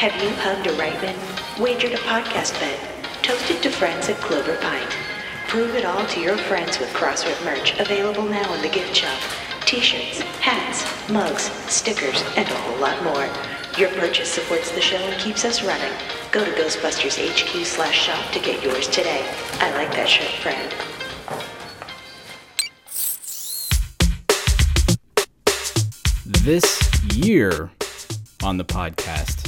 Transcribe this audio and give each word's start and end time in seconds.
Have 0.00 0.16
you 0.22 0.30
hugged 0.30 0.66
a 0.66 0.70
Reitman? 0.80 1.60
Wagered 1.60 1.92
a 1.92 1.98
podcast 1.98 2.58
bet? 2.58 2.80
Toasted 3.22 3.62
to 3.62 3.68
friends 3.68 4.08
at 4.08 4.16
Clover 4.16 4.56
Pint? 4.56 4.96
Prove 5.46 5.74
it 5.74 5.84
all 5.84 6.06
to 6.06 6.20
your 6.22 6.38
friends 6.38 6.80
with 6.80 6.88
Crossrip 6.94 7.44
merch 7.44 7.78
available 7.78 8.22
now 8.22 8.50
in 8.54 8.62
the 8.62 8.70
gift 8.70 8.96
shop. 8.96 9.20
T-shirts, 9.66 10.22
hats, 10.40 10.86
mugs, 11.10 11.52
stickers, 11.70 12.24
and 12.34 12.48
a 12.48 12.54
whole 12.54 12.78
lot 12.78 13.04
more. 13.04 13.28
Your 13.76 13.90
purchase 13.90 14.32
supports 14.32 14.70
the 14.70 14.80
show 14.80 14.96
and 14.96 15.20
keeps 15.20 15.44
us 15.44 15.62
running. 15.62 15.92
Go 16.32 16.46
to 16.46 16.50
Ghostbusters 16.52 17.20
HQ 17.20 17.66
slash 17.66 18.06
shop 18.06 18.32
to 18.32 18.40
get 18.40 18.64
yours 18.64 18.88
today. 18.88 19.22
I 19.60 19.70
like 19.72 19.90
that 19.92 20.08
shirt, 20.08 20.30
friend. 20.40 20.74
This 26.42 26.64
year 27.14 27.70
on 28.42 28.56
the 28.56 28.64
podcast. 28.64 29.39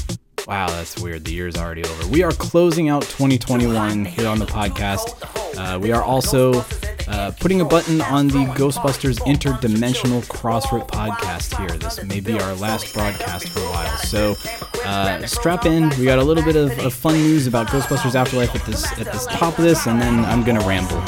Wow, 0.53 0.67
that's 0.67 0.99
weird. 0.99 1.25
The 1.25 1.33
year's 1.33 1.57
already 1.57 1.83
over. 1.83 2.09
We 2.09 2.23
are 2.23 2.31
closing 2.31 2.91
out 2.91 3.01
2021 3.05 4.05
here 4.05 4.29
on 4.29 4.39
the 4.39 4.45
podcast. 4.45 5.17
Uh, 5.57 5.79
we 5.79 5.93
are 5.93 6.03
also 6.03 6.63
uh, 7.09 7.33
putting 7.41 7.63
a 7.63 7.65
button 7.65 8.03
on 8.03 8.29
the 8.29 8.45
Ghostbusters 8.55 9.19
Interdimensional 9.21 10.21
Crossrip 10.27 10.89
podcast 10.89 11.57
here. 11.57 11.79
This 11.79 12.05
may 12.05 12.21
be 12.21 12.39
our 12.39 12.55
last 12.57 12.93
broadcast 12.93 13.49
for 13.49 13.61
a 13.61 13.71
while. 13.71 13.97
So 14.01 14.37
uh, 14.85 15.27
strap 15.27 15.65
in. 15.65 15.89
We 15.99 16.05
got 16.05 16.19
a 16.19 16.23
little 16.23 16.45
bit 16.45 16.57
of, 16.57 16.79
of, 16.81 16.93
fun 16.93 17.15
news 17.15 17.47
about 17.47 17.69
Ghostbusters 17.69 18.15
Afterlife 18.15 18.55
at 18.55 18.67
this 18.67 18.85
at 19.01 19.11
this 19.11 19.25
top 19.29 19.57
of 19.57 19.65
this, 19.65 19.87
and 19.87 20.03
then 20.03 20.23
I'm 20.27 20.45
gonna 20.45 20.67
ramble. 20.69 21.03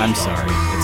I'm 0.00 0.14
sorry. 0.14 0.48
It's 0.48 0.83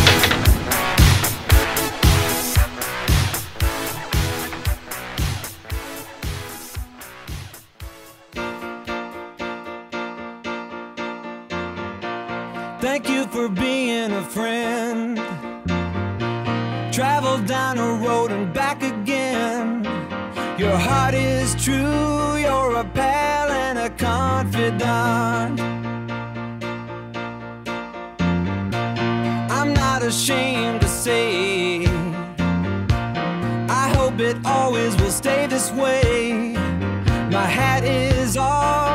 Always 34.45 34.95
will 34.97 35.11
stay 35.11 35.47
this 35.47 35.71
way. 35.71 36.53
My 37.31 37.45
hat 37.45 37.83
is 37.83 38.37
off, 38.37 38.90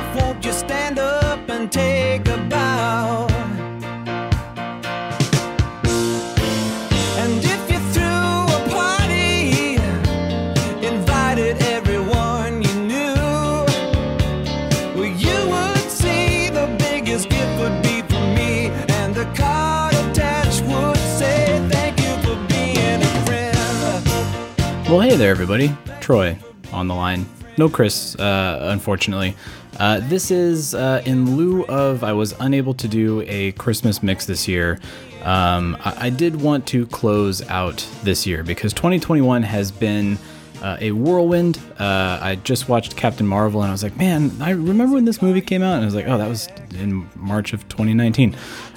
Well, 24.89 25.01
hey 25.01 25.17
there, 25.17 25.33
everybody. 25.33 25.77
Troy 26.01 26.39
on 26.73 26.87
the 26.87 26.95
line. 26.95 27.27
No 27.59 27.69
Chris, 27.69 28.15
uh, 28.21 28.69
unfortunately. 28.71 29.35
Uh, 29.81 29.99
this 30.05 30.31
is 30.31 30.77
uh, 30.77 31.03
in 31.05 31.37
lieu 31.37 31.65
of 31.65 32.05
I 32.05 32.13
was 32.13 32.37
unable 32.39 32.73
to 32.75 32.87
do 32.87 33.25
a 33.27 33.51
Christmas 33.53 34.01
mix 34.01 34.27
this 34.27 34.47
year. 34.47 34.79
Um, 35.25 35.77
I-, 35.85 36.07
I 36.07 36.11
did 36.11 36.41
want 36.41 36.69
to 36.69 36.87
close 36.87 37.43
out 37.49 37.85
this 38.05 38.29
year 38.29 38.45
because 38.45 38.73
2021 38.75 39.43
has 39.43 39.73
been 39.73 40.19
uh, 40.63 40.77
a 40.81 40.93
whirlwind. 40.93 41.59
Uh, 41.81 42.21
I 42.23 42.37
just 42.37 42.69
watched 42.69 42.97
Captain 42.97 43.27
Marvel 43.27 43.63
and 43.63 43.69
I 43.69 43.73
was 43.73 43.83
like, 43.83 43.97
man, 43.97 44.31
I 44.41 44.51
remember 44.51 44.95
when 44.95 45.05
this 45.05 45.21
movie 45.21 45.41
came 45.41 45.65
out, 45.65 45.75
and 45.75 45.83
I 45.83 45.85
was 45.85 45.97
like, 45.97 46.07
oh, 46.07 46.17
that 46.17 46.29
was 46.29 46.49
in 46.79 47.11
March 47.17 47.53
of 47.53 47.69
2019. 47.69 48.37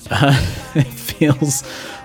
Uh, 0.09 0.31
it 0.75 0.87
feels 0.87 1.63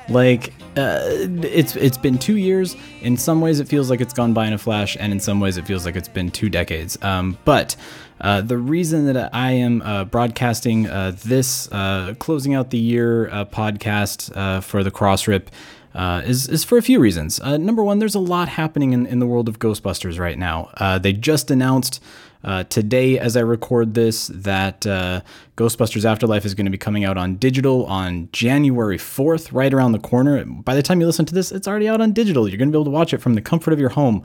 like 0.08 0.52
uh, 0.76 1.00
it's 1.42 1.76
it's 1.76 1.96
been 1.96 2.18
two 2.18 2.36
years. 2.36 2.76
In 3.02 3.16
some 3.16 3.40
ways, 3.40 3.60
it 3.60 3.68
feels 3.68 3.90
like 3.90 4.00
it's 4.00 4.14
gone 4.14 4.32
by 4.32 4.46
in 4.46 4.52
a 4.52 4.58
flash, 4.58 4.96
and 4.98 5.12
in 5.12 5.20
some 5.20 5.40
ways, 5.40 5.56
it 5.56 5.66
feels 5.66 5.86
like 5.86 5.96
it's 5.96 6.08
been 6.08 6.30
two 6.30 6.50
decades. 6.50 7.00
Um, 7.02 7.38
but 7.44 7.76
uh, 8.20 8.40
the 8.40 8.56
reason 8.56 9.06
that 9.12 9.34
I 9.34 9.52
am 9.52 9.82
uh, 9.82 10.04
broadcasting 10.04 10.88
uh, 10.88 11.12
this 11.24 11.70
uh, 11.72 12.14
closing 12.18 12.54
out 12.54 12.70
the 12.70 12.78
year 12.78 13.28
uh, 13.28 13.44
podcast 13.44 14.62
for 14.62 14.82
the 14.82 14.90
Crossrip 14.90 15.46
uh, 15.94 16.22
is, 16.24 16.48
is 16.48 16.64
for 16.64 16.76
a 16.76 16.82
few 16.82 16.98
reasons. 16.98 17.40
Uh, 17.40 17.56
number 17.56 17.82
one, 17.82 17.98
there's 17.98 18.14
a 18.14 18.20
lot 18.20 18.48
happening 18.48 18.92
in, 18.92 19.06
in 19.06 19.20
the 19.20 19.26
world 19.26 19.48
of 19.48 19.58
Ghostbusters 19.58 20.18
right 20.18 20.38
now. 20.38 20.70
Uh, 20.74 20.98
they 20.98 21.12
just 21.12 21.50
announced 21.50 22.02
uh, 22.42 22.64
today, 22.64 23.18
as 23.18 23.36
I 23.36 23.40
record 23.40 23.94
this, 23.94 24.26
that 24.28 24.86
uh, 24.86 25.22
Ghostbusters 25.56 26.04
Afterlife 26.04 26.44
is 26.44 26.54
going 26.54 26.66
to 26.66 26.70
be 26.70 26.78
coming 26.78 27.04
out 27.04 27.16
on 27.16 27.36
digital 27.36 27.86
on 27.86 28.28
January 28.32 28.98
4th, 28.98 29.52
right 29.52 29.72
around 29.72 29.92
the 29.92 29.98
corner. 29.98 30.44
By 30.44 30.74
the 30.74 30.82
time 30.82 31.00
you 31.00 31.06
listen 31.06 31.24
to 31.26 31.34
this, 31.34 31.50
it's 31.52 31.66
already 31.66 31.88
out 31.88 32.00
on 32.00 32.12
digital. 32.12 32.46
You're 32.48 32.58
going 32.58 32.68
to 32.68 32.72
be 32.72 32.76
able 32.76 32.84
to 32.84 32.90
watch 32.90 33.14
it 33.14 33.18
from 33.18 33.34
the 33.34 33.40
comfort 33.40 33.72
of 33.72 33.80
your 33.80 33.90
home 33.90 34.22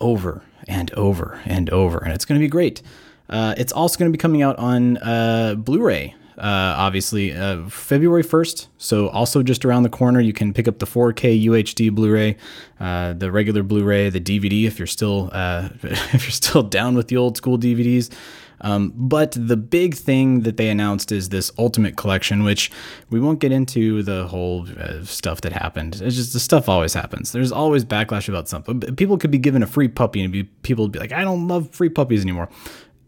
over 0.00 0.42
and 0.66 0.92
over 0.94 1.40
and 1.44 1.70
over, 1.70 1.98
and 1.98 2.12
it's 2.12 2.24
going 2.24 2.40
to 2.40 2.44
be 2.44 2.50
great. 2.50 2.82
Uh, 3.28 3.54
it's 3.56 3.72
also 3.72 3.98
going 3.98 4.10
to 4.10 4.16
be 4.16 4.20
coming 4.20 4.42
out 4.42 4.58
on 4.58 4.96
uh, 4.98 5.54
Blu-ray, 5.56 6.14
uh, 6.38 6.74
obviously 6.76 7.32
uh, 7.32 7.68
February 7.68 8.24
1st. 8.24 8.68
So 8.78 9.08
also 9.08 9.42
just 9.42 9.64
around 9.64 9.84
the 9.84 9.88
corner, 9.88 10.20
you 10.20 10.32
can 10.32 10.52
pick 10.52 10.68
up 10.68 10.78
the 10.78 10.86
4K 10.86 11.44
UHD 11.44 11.94
Blu-ray, 11.94 12.36
uh, 12.80 13.12
the 13.14 13.30
regular 13.30 13.62
Blu-ray, 13.62 14.10
the 14.10 14.20
DVD 14.20 14.66
if 14.66 14.78
you're 14.78 14.86
still 14.86 15.30
uh, 15.32 15.68
if 15.82 16.24
you're 16.24 16.30
still 16.30 16.62
down 16.62 16.94
with 16.94 17.08
the 17.08 17.16
old 17.16 17.36
school 17.36 17.58
DVDs. 17.58 18.10
Um, 18.60 18.92
but 18.96 19.36
the 19.38 19.58
big 19.58 19.94
thing 19.94 20.40
that 20.40 20.56
they 20.56 20.70
announced 20.70 21.12
is 21.12 21.28
this 21.28 21.52
Ultimate 21.58 21.96
Collection, 21.96 22.44
which 22.44 22.70
we 23.10 23.20
won't 23.20 23.38
get 23.38 23.52
into 23.52 24.02
the 24.02 24.26
whole 24.26 24.66
uh, 24.78 25.04
stuff 25.04 25.42
that 25.42 25.52
happened. 25.52 26.00
It's 26.00 26.16
just 26.16 26.32
the 26.32 26.40
stuff 26.40 26.68
always 26.68 26.94
happens. 26.94 27.32
There's 27.32 27.52
always 27.52 27.84
backlash 27.84 28.26
about 28.26 28.48
something. 28.48 28.80
People 28.96 29.18
could 29.18 29.30
be 29.30 29.38
given 29.38 29.62
a 29.62 29.66
free 29.66 29.88
puppy 29.88 30.22
and 30.22 30.32
be, 30.32 30.44
people 30.44 30.84
would 30.84 30.92
be 30.92 30.98
like, 30.98 31.12
I 31.12 31.24
don't 31.24 31.46
love 31.46 31.70
free 31.70 31.90
puppies 31.90 32.22
anymore. 32.22 32.48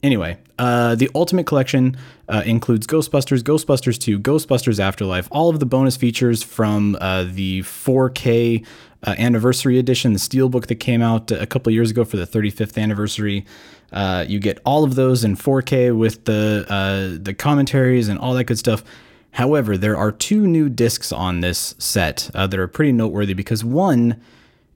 Anyway, 0.06 0.38
uh, 0.60 0.94
the 0.94 1.10
Ultimate 1.16 1.46
Collection 1.46 1.96
uh, 2.28 2.40
includes 2.46 2.86
Ghostbusters, 2.86 3.42
Ghostbusters 3.42 3.98
2, 3.98 4.20
Ghostbusters 4.20 4.78
Afterlife, 4.78 5.26
all 5.32 5.50
of 5.50 5.58
the 5.58 5.66
bonus 5.66 5.96
features 5.96 6.44
from 6.44 6.96
uh, 7.00 7.24
the 7.24 7.62
4K 7.62 8.64
uh, 9.02 9.14
anniversary 9.18 9.80
edition, 9.80 10.12
the 10.12 10.20
Steelbook 10.20 10.68
that 10.68 10.76
came 10.76 11.02
out 11.02 11.32
a 11.32 11.44
couple 11.44 11.72
years 11.72 11.90
ago 11.90 12.04
for 12.04 12.18
the 12.18 12.24
35th 12.24 12.80
anniversary. 12.80 13.44
Uh, 13.90 14.24
you 14.28 14.38
get 14.38 14.60
all 14.64 14.84
of 14.84 14.94
those 14.94 15.24
in 15.24 15.34
4K 15.34 15.98
with 15.98 16.24
the 16.24 16.64
uh, 16.68 17.18
the 17.20 17.34
commentaries 17.34 18.06
and 18.06 18.16
all 18.20 18.34
that 18.34 18.44
good 18.44 18.60
stuff. 18.60 18.84
However, 19.32 19.76
there 19.76 19.96
are 19.96 20.12
two 20.12 20.46
new 20.46 20.68
discs 20.68 21.10
on 21.10 21.40
this 21.40 21.74
set 21.78 22.30
that 22.32 22.54
are 22.54 22.68
pretty 22.68 22.92
noteworthy 22.92 23.34
because 23.34 23.64
one 23.64 24.20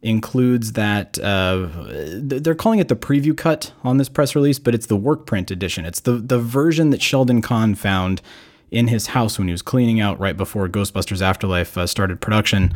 includes 0.03 0.73
that 0.73 1.19
uh, 1.19 1.69
they're 2.17 2.55
calling 2.55 2.79
it 2.79 2.89
the 2.89 2.97
preview 2.97 3.37
cut 3.37 3.73
on 3.85 3.99
this 3.99 4.09
press 4.09 4.35
release, 4.35 4.59
but 4.59 4.75
it's 4.75 4.87
the 4.87 4.97
work 4.97 5.27
print 5.27 5.51
edition. 5.51 5.85
It's 5.85 6.01
the 6.01 6.13
the 6.13 6.39
version 6.39 6.91
that 6.91 7.03
Sheldon 7.03 7.43
Kahn 7.43 7.75
found 7.75 8.23
in 8.71 8.89
his 8.89 9.09
house 9.09 9.39
when 9.39 9.49
he 9.49 9.53
was 9.53 9.63
cleaning 9.63 10.01
out 10.01 10.19
right 10.19 10.37
before 10.37 10.69
Ghostbusters 10.69 11.21
Afterlife 11.21 11.77
uh, 11.77 11.87
started 11.87 12.21
production. 12.21 12.73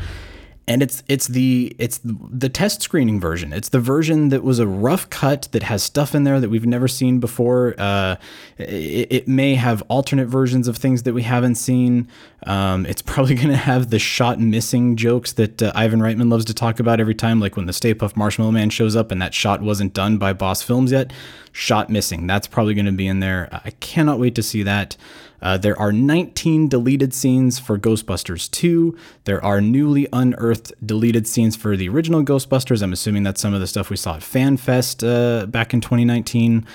And 0.67 0.83
it's 0.83 1.03
it's 1.09 1.27
the 1.27 1.77
it's 1.79 2.01
the 2.05 2.49
test 2.49 2.81
screening 2.81 3.21
version. 3.21 3.53
It's 3.53 3.69
the 3.69 3.81
version 3.81 4.31
that 4.31 4.43
was 4.43 4.59
a 4.59 4.67
rough 4.67 5.11
cut 5.11 5.49
that 5.53 5.63
has 5.65 5.83
stuff 5.83 6.15
in 6.15 6.25
there 6.25 6.41
that 6.41 6.49
we've 6.49 6.65
never 6.65 6.89
seen 6.89 7.21
before. 7.21 7.75
Uh, 7.77 8.17
it, 8.57 9.09
it, 9.11 9.29
may 9.29 9.57
have 9.57 9.83
alternate 9.89 10.27
versions 10.27 10.67
of 10.67 10.79
things 10.79 11.03
that 11.03 11.13
we 11.13 11.23
haven't 11.23 11.57
seen. 11.57 12.09
Um, 12.47 12.87
it's 12.87 13.03
probably 13.03 13.35
going 13.35 13.49
to 13.49 13.57
have 13.57 13.91
the 13.91 13.99
shot 13.99 14.41
missing 14.41 14.97
jokes 14.97 15.33
that 15.35 15.63
uh, 15.63 15.71
Ivan 15.75 16.01
Reitman 16.01 16.31
loves 16.31 16.47
to 16.47 16.55
talk 16.55 16.81
about 16.81 16.99
every 16.99 17.15
time, 17.15 17.41
like 17.41 17.57
when 17.57 17.67
the 17.67 17.73
Stay 17.75 17.93
Puft 17.95 18.17
Marshmallow 18.17 18.53
Man 18.53 18.71
shows 18.71 18.97
up 18.97 19.11
and 19.11 19.21
that 19.21 19.35
shot 19.35 19.61
wasn't 19.61 19.93
done 19.93 20.17
by 20.17 20.33
Boss 20.33 20.63
Films 20.63 20.93
yet. 20.93 21.13
shot 21.53 21.91
missing. 21.91 22.27
That's 22.27 22.47
probably 22.47 22.73
going 22.73 22.87
to 22.87 22.93
be 22.93 23.07
in 23.07 23.21
there. 23.21 23.51
I 23.53 23.71
cannot 23.81 24.19
wait 24.19 24.35
to 24.37 24.43
see 24.43 24.63
that. 24.63 24.97
Uh, 25.45 25.59
there 25.59 25.79
are 25.79 25.93
19 25.93 26.69
deleted 26.69 27.13
scenes 27.13 27.59
for 27.59 27.79
Ghostbusters 27.79 28.51
2. 28.51 28.97
There 29.25 29.45
are 29.45 29.61
newly 29.61 30.09
unearthed 30.11 30.73
deleted 30.85 31.29
scenes 31.29 31.55
for 31.55 31.77
the 31.77 31.87
original 31.91 32.25
Ghostbusters. 32.25 32.83
I'm 32.83 32.95
assuming 32.95 33.25
that's 33.25 33.43
some 33.43 33.53
of 33.53 33.61
the 33.61 33.67
stuff 33.67 33.91
we 33.91 33.97
saw 33.97 34.15
at 34.15 34.23
FanFest 34.23 35.07
uh, 35.07 35.45
back 35.45 35.75
in 35.75 35.83
2019. 35.83 36.67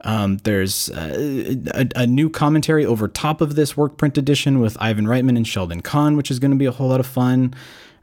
Um, 0.00 0.38
there's 0.38 0.90
uh, 0.90 1.54
a, 1.74 1.88
a, 1.96 2.06
new 2.06 2.28
commentary 2.28 2.84
over 2.84 3.08
top 3.08 3.40
of 3.40 3.56
this 3.56 3.74
work 3.74 3.96
print 3.96 4.18
edition 4.18 4.60
with 4.60 4.76
Ivan 4.78 5.06
Reitman 5.06 5.36
and 5.36 5.48
Sheldon 5.48 5.80
Kahn, 5.80 6.16
which 6.16 6.30
is 6.30 6.38
going 6.38 6.50
to 6.50 6.58
be 6.58 6.66
a 6.66 6.72
whole 6.72 6.88
lot 6.88 7.00
of 7.00 7.06
fun. 7.06 7.54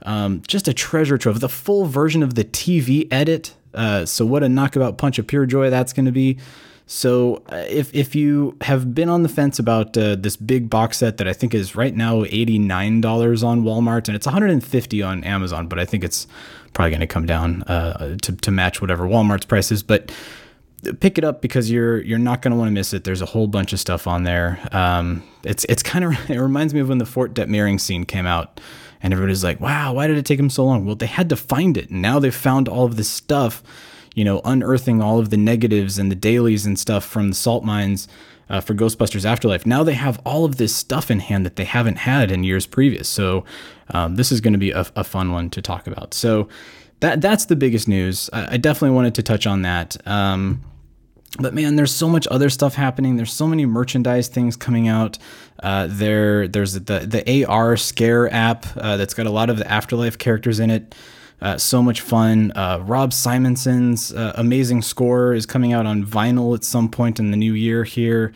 Um, 0.04 0.42
just 0.48 0.68
a 0.68 0.74
treasure 0.74 1.18
trove. 1.20 1.40
The 1.40 1.50
full 1.50 1.86
version 1.86 2.24
of 2.24 2.34
the 2.34 2.44
TV 2.44 3.08
edit. 3.12 3.56
Uh, 3.74 4.06
so, 4.06 4.26
what 4.26 4.42
a 4.42 4.50
knockabout 4.50 4.98
punch 4.98 5.20
of 5.20 5.28
pure 5.28 5.46
joy 5.46 5.70
that's 5.70 5.94
going 5.94 6.08
to 6.08 6.12
be. 6.12 6.38
So 6.92 7.42
uh, 7.50 7.64
if 7.70 7.96
if 7.96 8.16
you 8.16 8.58
have 8.60 8.94
been 8.94 9.08
on 9.08 9.24
the 9.24 9.30
fence 9.30 9.60
about 9.60 9.96
uh, 9.96 10.18
this 10.18 10.36
big 10.36 10.70
box 10.70 10.98
set 10.98 11.20
that 11.20 11.28
I 11.28 11.32
think 11.32 11.54
is 11.54 11.74
right 11.74 11.96
now 11.96 12.26
eighty 12.26 12.60
nine 12.60 13.00
dollars 13.00 13.44
on 13.44 13.64
Walmart 13.64 14.10
and 14.10 14.16
it's 14.16 14.26
one 14.26 14.34
hundred 14.34 14.50
and 14.50 14.62
fifty 14.62 15.02
on 15.02 15.24
Amazon, 15.24 15.68
but 15.68 15.80
I 15.80 15.86
think 15.86 16.04
it's 16.04 16.28
probably 16.74 16.90
going 16.92 17.00
to 17.00 17.08
come 17.08 17.26
down 17.26 17.64
uh, 17.64 18.18
to 18.24 18.34
to 18.34 18.52
match 18.52 18.82
whatever 18.82 19.06
Walmart's 19.06 19.46
price 19.46 19.72
is. 19.72 19.84
But 19.84 20.12
pick 21.00 21.18
it 21.18 21.24
up 21.24 21.42
because 21.42 21.72
you're 21.72 22.02
you're 22.02 22.20
not 22.20 22.42
going 22.42 22.52
to 22.52 22.58
want 22.58 22.68
to 22.68 22.74
miss 22.74 22.94
it. 22.94 23.06
There's 23.06 23.22
a 23.22 23.26
whole 23.26 23.48
bunch 23.48 23.72
of 23.72 23.80
stuff 23.80 24.06
on 24.06 24.24
there. 24.24 24.60
Um, 24.74 25.24
it's 25.46 25.64
it's 25.70 25.84
kind 25.84 26.04
of 26.04 26.12
it 26.30 26.40
reminds 26.40 26.74
me 26.74 26.82
of 26.82 26.90
when 26.90 26.98
the 26.98 27.06
Fort 27.06 27.34
Detmerring 27.34 27.80
scene 27.80 28.04
came 28.04 28.26
out, 28.26 28.60
and 29.02 29.14
everybody's 29.14 29.46
like, 29.46 29.62
"Wow, 29.62 29.94
why 29.94 30.08
did 30.08 30.18
it 30.18 30.26
take 30.26 30.40
them 30.40 30.50
so 30.50 30.66
long?" 30.66 30.86
Well, 30.86 30.96
they 30.96 31.06
had 31.06 31.30
to 31.30 31.38
find 31.38 31.78
it, 31.78 31.90
and 31.90 32.02
now 32.02 32.20
they've 32.20 32.36
found 32.36 32.68
all 32.68 32.84
of 32.84 32.98
this 32.98 33.10
stuff 33.10 33.64
you 34.16 34.24
know, 34.24 34.42
unearthing 34.44 35.02
all 35.02 35.20
of 35.20 35.30
the 35.30 35.38
negatives 35.38 35.98
and 35.98 36.12
the 36.12 36.16
dailies 36.16 36.66
and 36.66 36.78
stuff 36.78 37.06
from 37.06 37.30
the 37.30 37.36
salt 37.36 37.64
mines 37.64 38.08
uh, 38.50 38.60
for 38.60 38.74
Ghostbusters 38.74 39.24
Afterlife. 39.24 39.66
Now 39.66 39.84
they 39.84 39.94
have 39.94 40.20
all 40.26 40.44
of 40.44 40.58
this 40.58 40.76
stuff 40.76 41.10
in 41.10 41.20
hand 41.20 41.46
that 41.46 41.56
they 41.56 41.64
haven't 41.64 42.00
had 42.00 42.32
in 42.32 42.44
years 42.44 42.68
previous. 42.68 43.08
So 43.08 43.46
um, 43.90 44.18
this 44.18 44.32
is 44.32 44.42
going 44.42 44.54
to 44.54 44.60
be 44.60 44.72
a, 44.72 44.86
a, 44.96 45.06
fun 45.06 45.32
one 45.32 45.50
to 45.52 45.62
talk 45.62 45.88
about. 45.88 46.14
So 46.14 46.50
that 47.00 47.22
that's 47.22 47.46
the 47.46 47.56
biggest 47.56 47.88
news. 47.88 48.30
I, 48.34 48.56
I 48.56 48.58
definitely 48.58 48.96
wanted 48.96 49.16
to 49.16 49.24
touch 49.24 49.48
on 49.48 49.62
that. 49.62 49.96
Um, 50.06 50.62
but 51.40 51.54
man, 51.54 51.78
there's 51.78 51.94
so 51.94 52.10
much 52.10 52.28
other 52.30 52.50
stuff 52.50 52.76
happening. 52.76 53.16
There's 53.16 53.32
so 53.32 53.48
many 53.48 53.66
merchandise 53.66 54.28
things 54.28 54.58
coming 54.58 54.90
out. 54.90 55.18
Uh, 55.64 55.88
there, 55.90 56.48
there's 56.48 56.74
the 56.74 57.00
the 57.00 57.46
AR 57.46 57.78
Scare 57.78 58.32
app 58.34 58.66
uh, 58.76 58.98
that's 58.98 59.14
got 59.14 59.28
a 59.28 59.32
lot 59.32 59.50
of 59.50 59.58
the 59.58 59.72
Afterlife 59.72 60.18
characters 60.18 60.60
in 60.60 60.70
it. 60.70 60.94
Uh, 61.42 61.58
so 61.58 61.82
much 61.82 62.02
fun. 62.02 62.52
Uh, 62.56 62.80
Rob 62.84 63.12
Simonsen's 63.12 64.14
uh, 64.14 64.34
amazing 64.36 64.84
score 64.84 65.34
is 65.34 65.46
coming 65.46 65.74
out 65.74 65.88
on 65.88 66.06
vinyl 66.06 66.56
at 66.56 66.64
some 66.64 66.88
point 66.88 67.20
in 67.20 67.32
the 67.32 67.38
new 67.38 67.54
year 67.54 67.84
here. 67.84 68.32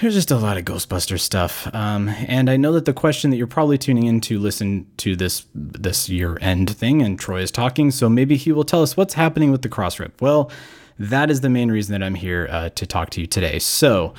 There's 0.00 0.14
just 0.14 0.30
a 0.30 0.38
lot 0.38 0.56
of 0.56 0.64
Ghostbuster 0.64 1.20
stuff, 1.20 1.68
um, 1.74 2.08
and 2.08 2.48
I 2.48 2.56
know 2.56 2.72
that 2.72 2.86
the 2.86 2.94
question 2.94 3.30
that 3.30 3.36
you're 3.36 3.46
probably 3.46 3.76
tuning 3.76 4.06
in 4.06 4.22
to 4.22 4.38
listen 4.38 4.86
to 4.96 5.14
this 5.14 5.44
this 5.54 6.08
year 6.08 6.38
end 6.40 6.74
thing, 6.74 7.02
and 7.02 7.20
Troy 7.20 7.42
is 7.42 7.50
talking, 7.50 7.90
so 7.90 8.08
maybe 8.08 8.36
he 8.36 8.50
will 8.50 8.64
tell 8.64 8.82
us 8.82 8.96
what's 8.96 9.12
happening 9.12 9.52
with 9.52 9.60
the 9.60 9.68
cross 9.68 9.98
rip. 9.98 10.18
Well, 10.22 10.50
that 10.98 11.30
is 11.30 11.42
the 11.42 11.50
main 11.50 11.70
reason 11.70 11.92
that 11.92 12.02
I'm 12.02 12.14
here 12.14 12.48
uh, 12.50 12.70
to 12.70 12.86
talk 12.86 13.10
to 13.10 13.20
you 13.20 13.26
today. 13.26 13.58
So. 13.58 14.14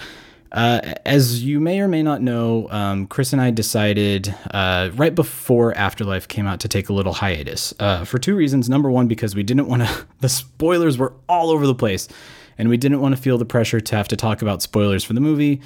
Uh, 0.52 0.82
as 1.06 1.44
you 1.44 1.62
may 1.62 1.80
or 1.80 1.88
may 1.88 2.04
not 2.04 2.22
know, 2.22 2.68
um, 2.72 3.08
Chris 3.08 3.32
and 3.32 3.42
I 3.42 3.52
decided 3.52 4.36
uh, 4.52 4.90
right 4.96 5.16
before 5.16 5.74
Afterlife 5.78 6.28
came 6.28 6.46
out 6.46 6.60
to 6.62 6.68
take 6.68 6.90
a 6.90 6.94
little 6.94 7.14
hiatus 7.14 7.74
uh, 7.80 8.04
for 8.04 8.20
two 8.20 8.36
reasons. 8.36 8.70
Number 8.70 8.92
one, 8.92 9.08
because 9.08 9.34
we 9.34 9.44
didn't 9.44 9.68
want 9.68 9.84
to, 9.84 10.06
the 10.20 10.30
spoilers 10.30 10.98
were 10.98 11.14
all 11.30 11.52
over 11.52 11.66
the 11.66 11.76
place, 11.76 12.10
and 12.58 12.68
we 12.68 12.76
didn't 12.76 13.00
want 13.00 13.16
to 13.16 13.22
feel 13.22 13.38
the 13.38 13.46
pressure 13.46 13.80
to 13.80 13.96
have 13.96 14.10
to 14.10 14.18
talk 14.18 14.42
about 14.42 14.62
spoilers 14.62 15.06
for 15.06 15.14
the 15.14 15.22
movie. 15.22 15.62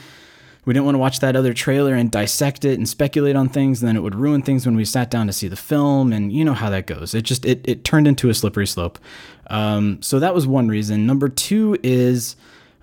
We 0.66 0.74
didn't 0.74 0.86
want 0.86 0.96
to 0.96 1.00
watch 1.00 1.20
that 1.20 1.36
other 1.36 1.54
trailer 1.54 1.94
and 1.94 2.10
dissect 2.10 2.66
it 2.66 2.78
and 2.78 2.90
speculate 2.90 3.36
on 3.36 3.50
things, 3.50 3.81
and 3.81 3.88
then 3.88 3.96
it 3.96 4.02
would 4.02 4.16
ruin 4.16 4.42
things 4.42 4.66
when 4.66 4.76
we 4.76 4.86
sat 4.86 5.10
down 5.12 5.28
to 5.28 5.34
see 5.34 5.48
the 5.48 5.56
film, 5.56 6.12
and 6.12 6.31
you 6.31 6.44
know 6.44 6.54
how 6.54 6.70
that 6.72 6.88
goes. 6.88 7.14
It 7.14 7.24
just 7.24 7.46
it 7.46 7.62
it 7.66 7.84
turned 7.84 8.08
into 8.08 8.30
a 8.30 8.34
slippery 8.34 8.66
slope. 8.68 9.00
Um, 9.48 10.02
so 10.02 10.20
that 10.20 10.34
was 10.34 10.48
one 10.48 10.68
reason. 10.68 11.06
Number 11.06 11.30
two 11.30 11.78
is 11.84 12.36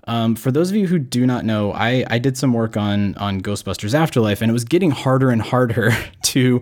um, 0.05 0.35
for 0.35 0.51
those 0.51 0.69
of 0.69 0.75
you 0.75 0.87
who 0.87 0.99
do 0.99 1.25
not 1.25 1.45
know, 1.45 1.71
I, 1.71 2.03
I 2.09 2.19
did 2.19 2.37
some 2.37 2.53
work 2.53 2.75
on 2.75 3.15
on 3.15 3.41
Ghostbusters 3.41 3.93
Afterlife, 3.93 4.41
and 4.41 4.49
it 4.49 4.53
was 4.53 4.65
getting 4.65 4.91
harder 4.91 5.29
and 5.29 5.41
harder 5.41 5.91
to 6.23 6.61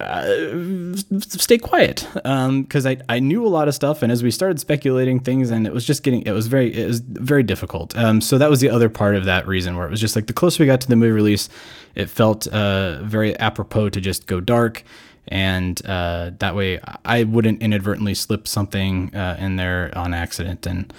uh, 0.00 0.94
stay 1.20 1.58
quiet 1.58 2.06
because 2.14 2.86
um, 2.86 2.96
I, 3.08 3.16
I 3.16 3.18
knew 3.18 3.44
a 3.44 3.48
lot 3.48 3.68
of 3.68 3.74
stuff, 3.74 4.02
and 4.02 4.12
as 4.12 4.22
we 4.22 4.30
started 4.30 4.60
speculating 4.60 5.20
things, 5.20 5.50
and 5.50 5.66
it 5.66 5.72
was 5.72 5.84
just 5.84 6.02
getting 6.02 6.22
it 6.22 6.32
was 6.32 6.46
very 6.46 6.74
it 6.74 6.86
was 6.86 7.00
very 7.00 7.42
difficult. 7.42 7.96
Um, 7.96 8.20
so 8.20 8.38
that 8.38 8.50
was 8.50 8.60
the 8.60 8.70
other 8.70 8.88
part 8.88 9.16
of 9.16 9.24
that 9.24 9.46
reason 9.46 9.76
where 9.76 9.86
it 9.86 9.90
was 9.90 10.00
just 10.00 10.16
like 10.16 10.26
the 10.26 10.32
closer 10.32 10.62
we 10.62 10.66
got 10.66 10.80
to 10.82 10.88
the 10.88 10.96
movie 10.96 11.12
release, 11.12 11.48
it 11.94 12.08
felt 12.08 12.46
uh, 12.48 13.02
very 13.02 13.38
apropos 13.38 13.90
to 13.90 14.00
just 14.00 14.26
go 14.26 14.40
dark 14.40 14.84
and 15.30 15.84
uh, 15.86 16.32
that 16.38 16.56
way 16.56 16.80
I 17.04 17.22
wouldn't 17.22 17.62
inadvertently 17.62 18.14
slip 18.14 18.48
something 18.48 19.14
uh, 19.14 19.36
in 19.38 19.56
there 19.56 19.96
on 19.96 20.12
accident 20.12 20.66
and 20.66 20.92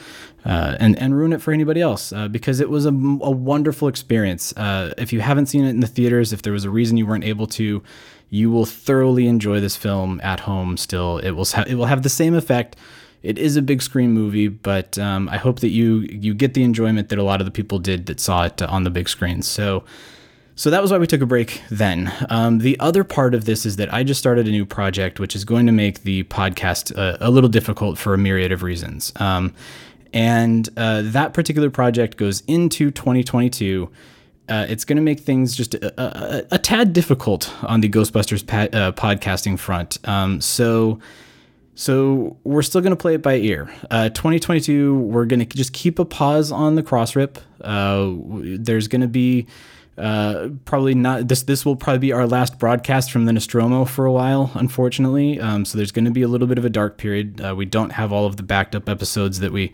uh, 0.46 0.76
and 0.80 0.98
and 0.98 1.16
ruin 1.16 1.34
it 1.34 1.42
for 1.42 1.52
anybody 1.52 1.82
else 1.82 2.12
uh, 2.14 2.28
because 2.28 2.60
it 2.60 2.70
was 2.70 2.86
a, 2.86 2.90
a 2.90 2.92
wonderful 3.32 3.88
experience. 3.88 4.54
Uh, 4.58 4.94
if 4.98 5.14
you 5.14 5.20
haven't 5.22 5.48
seen 5.48 5.66
it 5.66 5.70
in 5.70 5.82
the 5.82 5.88
theaters, 5.88 6.34
if 6.34 6.42
there 6.42 6.54
was 6.54 6.64
a 6.64 6.70
reason 6.70 6.98
you 6.98 7.06
weren't 7.06 7.26
able 7.26 7.46
to, 7.48 7.84
you 8.30 8.50
will 8.50 8.66
thoroughly 8.66 9.28
enjoy 9.28 9.60
this 9.60 9.76
film 9.76 10.20
at 10.24 10.42
home. 10.42 10.78
Still, 10.78 11.18
it 11.20 11.32
will 11.32 11.46
ha- 11.46 11.66
it 11.68 11.76
will 11.76 11.86
have 11.86 12.04
the 12.04 12.10
same 12.10 12.34
effect. 12.34 12.76
It 13.22 13.38
is 13.38 13.56
a 13.56 13.62
big 13.62 13.84
screen 13.84 14.14
movie, 14.14 14.48
but 14.48 14.98
um, 14.98 15.30
I 15.30 15.38
hope 15.38 15.60
that 15.60 15.70
you 15.70 16.08
you 16.10 16.34
get 16.34 16.54
the 16.54 16.64
enjoyment 16.64 17.10
that 17.10 17.20
a 17.20 17.24
lot 17.24 17.42
of 17.42 17.46
the 17.46 17.52
people 17.52 17.78
did 17.78 18.08
that 18.08 18.20
saw 18.20 18.46
it 18.46 18.62
on 18.62 18.84
the 18.84 18.90
big 18.90 19.10
screen. 19.10 19.42
So. 19.42 19.84
So 20.62 20.70
that 20.70 20.80
was 20.80 20.92
why 20.92 21.00
we 21.00 21.08
took 21.08 21.22
a 21.22 21.26
break 21.26 21.60
then. 21.72 22.14
Um, 22.30 22.60
the 22.60 22.80
other 22.80 23.04
part 23.04 23.34
of 23.34 23.46
this 23.46 23.66
is 23.66 23.78
that 23.78 23.92
I 23.92 24.04
just 24.04 24.20
started 24.20 24.48
a 24.48 24.52
new 24.52 24.64
project, 24.64 25.20
which 25.20 25.36
is 25.36 25.44
going 25.44 25.66
to 25.66 25.72
make 25.72 26.04
the 26.04 26.22
podcast 26.26 26.96
uh, 26.96 27.18
a 27.20 27.32
little 27.32 27.50
difficult 27.50 27.98
for 27.98 28.14
a 28.14 28.18
myriad 28.20 28.52
of 28.52 28.62
reasons. 28.62 29.12
Um, 29.16 29.56
and 30.14 30.70
uh, 30.78 31.02
that 31.06 31.34
particular 31.34 31.72
project 31.72 32.16
goes 32.16 32.44
into 32.46 32.92
2022. 32.92 33.90
Uh, 34.50 34.68
it's 34.70 34.86
going 34.86 34.98
to 34.98 35.02
make 35.02 35.22
things 35.22 35.56
just 35.56 35.74
a, 35.74 36.00
a, 36.00 36.46
a, 36.52 36.60
tad 36.60 36.94
difficult 36.94 37.52
on 37.64 37.82
the 37.82 37.90
Ghostbusters 37.90 38.46
pa- 38.46 38.78
uh, 38.78 38.92
podcasting 38.92 39.58
front. 39.58 39.98
Um, 40.08 40.42
so, 40.42 41.00
so 41.74 42.38
we're 42.44 42.62
still 42.62 42.82
going 42.82 42.92
to 42.92 43.02
play 43.02 43.16
it 43.16 43.24
by 43.24 43.38
ear. 43.38 43.74
Uh, 43.90 44.10
2022, 44.10 44.96
we're 44.96 45.26
going 45.26 45.40
to 45.40 45.58
just 45.58 45.74
keep 45.74 45.98
a 45.98 46.06
pause 46.06 46.52
on 46.52 46.76
the 46.76 46.84
cross 46.84 47.16
rip. 47.16 47.40
Uh, 47.62 48.12
there's 48.44 48.88
going 48.88 49.02
to 49.02 49.08
be 49.08 49.48
uh, 49.98 50.50
probably 50.66 50.96
not 50.96 51.28
this. 51.28 51.44
This 51.44 51.66
will 51.66 51.76
probably 51.76 52.00
be 52.00 52.14
our 52.14 52.26
last 52.26 52.58
broadcast 52.58 53.12
from 53.12 53.26
the 53.26 53.34
Nostromo 53.34 53.86
for 53.86 54.06
a 54.06 54.12
while, 54.12 54.52
unfortunately. 54.56 55.40
Um, 55.40 55.66
so 55.66 55.78
there's 55.78 55.92
going 55.92 56.06
to 56.06 56.12
be 56.12 56.22
a 56.22 56.28
little 56.28 56.48
bit 56.48 56.58
of 56.58 56.66
a 56.66 56.70
dark 56.70 56.98
period. 56.98 57.42
Uh, 57.42 57.56
we 57.56 57.66
don't 57.66 57.92
have 57.92 58.12
all 58.12 58.26
of 58.26 58.38
the 58.38 58.44
backed 58.44 58.76
up 58.76 58.88
episodes 58.88 59.40
that 59.40 59.52
we 59.52 59.74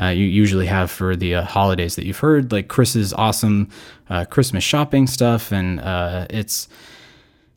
uh, 0.00 0.06
you 0.06 0.26
usually 0.26 0.66
have 0.66 0.90
for 0.90 1.14
the 1.16 1.36
uh, 1.36 1.44
holidays 1.44 1.96
that 1.96 2.04
you've 2.04 2.18
heard, 2.18 2.50
like 2.52 2.68
Chris's 2.68 3.12
awesome 3.12 3.68
uh, 4.10 4.24
Christmas 4.24 4.64
shopping 4.64 5.06
stuff, 5.06 5.52
and 5.52 5.80
uh, 5.80 6.26
it's 6.30 6.68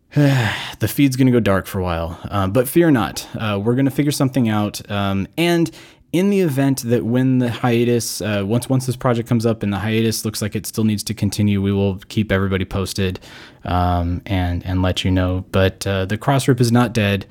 the 0.13 0.87
feed's 0.87 1.15
going 1.15 1.25
to 1.25 1.31
go 1.31 1.39
dark 1.39 1.65
for 1.65 1.79
a 1.79 1.83
while. 1.83 2.19
Uh, 2.25 2.47
but 2.47 2.67
fear 2.67 2.91
not, 2.91 3.27
uh, 3.35 3.59
we're 3.61 3.75
going 3.75 3.85
to 3.85 3.91
figure 3.91 4.11
something 4.11 4.47
out. 4.47 4.89
Um, 4.89 5.27
and 5.37 5.69
in 6.13 6.29
the 6.29 6.39
event 6.39 6.83
that 6.83 7.03
when 7.05 7.39
the 7.39 7.49
hiatus, 7.49 8.21
uh, 8.21 8.43
once 8.45 8.69
once 8.69 8.85
this 8.85 8.95
project 8.95 9.27
comes 9.27 9.45
up 9.45 9.61
and 9.61 9.73
the 9.73 9.77
hiatus 9.77 10.23
looks 10.23 10.41
like 10.41 10.55
it 10.55 10.65
still 10.65 10.83
needs 10.83 11.03
to 11.03 11.13
continue, 11.13 11.61
we 11.61 11.71
will 11.71 11.97
keep 12.07 12.31
everybody 12.31 12.65
posted 12.65 13.19
um, 13.65 14.21
and 14.25 14.65
and 14.65 14.81
let 14.81 15.03
you 15.03 15.11
know. 15.11 15.45
But 15.51 15.85
uh, 15.85 16.05
the 16.05 16.17
cross 16.17 16.47
rip 16.47 16.61
is 16.61 16.71
not 16.71 16.93
dead. 16.93 17.25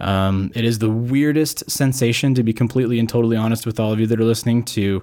Um, 0.00 0.50
it 0.54 0.64
is 0.64 0.78
the 0.80 0.90
weirdest 0.90 1.70
sensation, 1.70 2.34
to 2.34 2.42
be 2.42 2.52
completely 2.52 2.98
and 2.98 3.08
totally 3.08 3.36
honest 3.36 3.66
with 3.66 3.78
all 3.78 3.92
of 3.92 4.00
you 4.00 4.06
that 4.08 4.18
are 4.18 4.24
listening, 4.24 4.64
to 4.64 5.02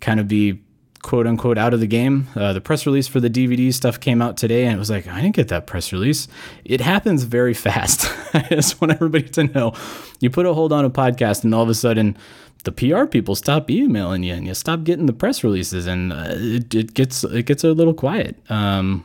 kind 0.00 0.20
of 0.20 0.28
be 0.28 0.60
quote 1.04 1.26
unquote 1.26 1.58
out 1.58 1.72
of 1.72 1.80
the 1.80 1.86
game. 1.86 2.26
Uh, 2.34 2.52
the 2.52 2.60
press 2.60 2.86
release 2.86 3.06
for 3.06 3.20
the 3.20 3.30
DVD 3.30 3.72
stuff 3.72 4.00
came 4.00 4.20
out 4.20 4.36
today, 4.36 4.64
and 4.64 4.74
it 4.74 4.78
was 4.78 4.90
like, 4.90 5.06
I 5.06 5.20
didn't 5.20 5.36
get 5.36 5.48
that 5.48 5.66
press 5.66 5.92
release. 5.92 6.26
It 6.64 6.80
happens 6.80 7.22
very 7.22 7.54
fast. 7.66 8.10
I 8.34 8.42
just 8.50 8.80
want 8.80 8.92
everybody 8.92 9.28
to 9.30 9.44
know. 9.44 9.74
You 10.20 10.30
put 10.30 10.44
a 10.44 10.52
hold 10.52 10.72
on 10.72 10.84
a 10.84 10.90
podcast, 10.90 11.44
and 11.44 11.54
all 11.54 11.62
of 11.62 11.68
a 11.68 11.74
sudden, 11.74 12.16
the 12.64 12.72
PR 12.72 13.04
people 13.04 13.34
stop 13.34 13.70
emailing 13.70 14.22
you 14.22 14.34
and 14.34 14.46
you 14.46 14.54
stop 14.54 14.84
getting 14.84 15.06
the 15.06 15.12
press 15.12 15.44
releases 15.44 15.86
and 15.86 16.12
uh, 16.12 16.26
it, 16.28 16.74
it, 16.74 16.94
gets 16.94 17.22
it 17.24 17.46
gets 17.46 17.62
a 17.62 17.72
little 17.72 17.94
quiet, 17.94 18.36
um, 18.50 19.04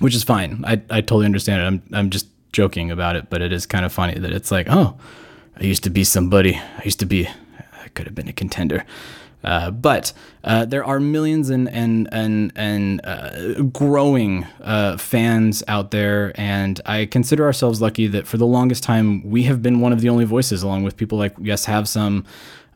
which 0.00 0.14
is 0.14 0.22
fine. 0.22 0.62
I, 0.66 0.80
I 0.90 1.00
totally 1.00 1.26
understand 1.26 1.62
it. 1.62 1.64
I'm 1.64 1.82
I'm 1.98 2.10
just 2.10 2.26
joking 2.52 2.90
about 2.90 3.16
it, 3.16 3.30
but 3.30 3.40
it 3.40 3.52
is 3.52 3.66
kind 3.66 3.84
of 3.84 3.92
funny 3.92 4.18
that 4.18 4.32
it's 4.32 4.50
like, 4.50 4.66
oh, 4.68 4.96
I 5.56 5.64
used 5.64 5.84
to 5.84 5.90
be 5.90 6.04
somebody. 6.04 6.56
I 6.56 6.82
used 6.84 7.00
to 7.00 7.06
be. 7.06 7.26
I 7.26 7.88
could 7.94 8.06
have 8.06 8.14
been 8.14 8.28
a 8.28 8.32
contender. 8.32 8.84
Uh, 9.44 9.70
but 9.70 10.12
uh, 10.44 10.64
there 10.64 10.84
are 10.84 11.00
millions 11.00 11.50
and 11.50 11.68
and 11.68 12.08
and 12.12 12.52
and 12.54 13.00
uh, 13.04 13.62
growing 13.62 14.44
uh, 14.60 14.96
fans 14.96 15.62
out 15.66 15.90
there, 15.90 16.32
and 16.36 16.80
I 16.86 17.06
consider 17.06 17.44
ourselves 17.44 17.80
lucky 17.80 18.06
that 18.08 18.26
for 18.26 18.36
the 18.36 18.46
longest 18.46 18.84
time 18.84 19.28
we 19.28 19.44
have 19.44 19.60
been 19.60 19.80
one 19.80 19.92
of 19.92 20.00
the 20.00 20.08
only 20.08 20.24
voices, 20.24 20.62
along 20.62 20.84
with 20.84 20.96
people 20.96 21.18
like 21.18 21.34
Yes 21.40 21.64
Have 21.64 21.88
Some, 21.88 22.24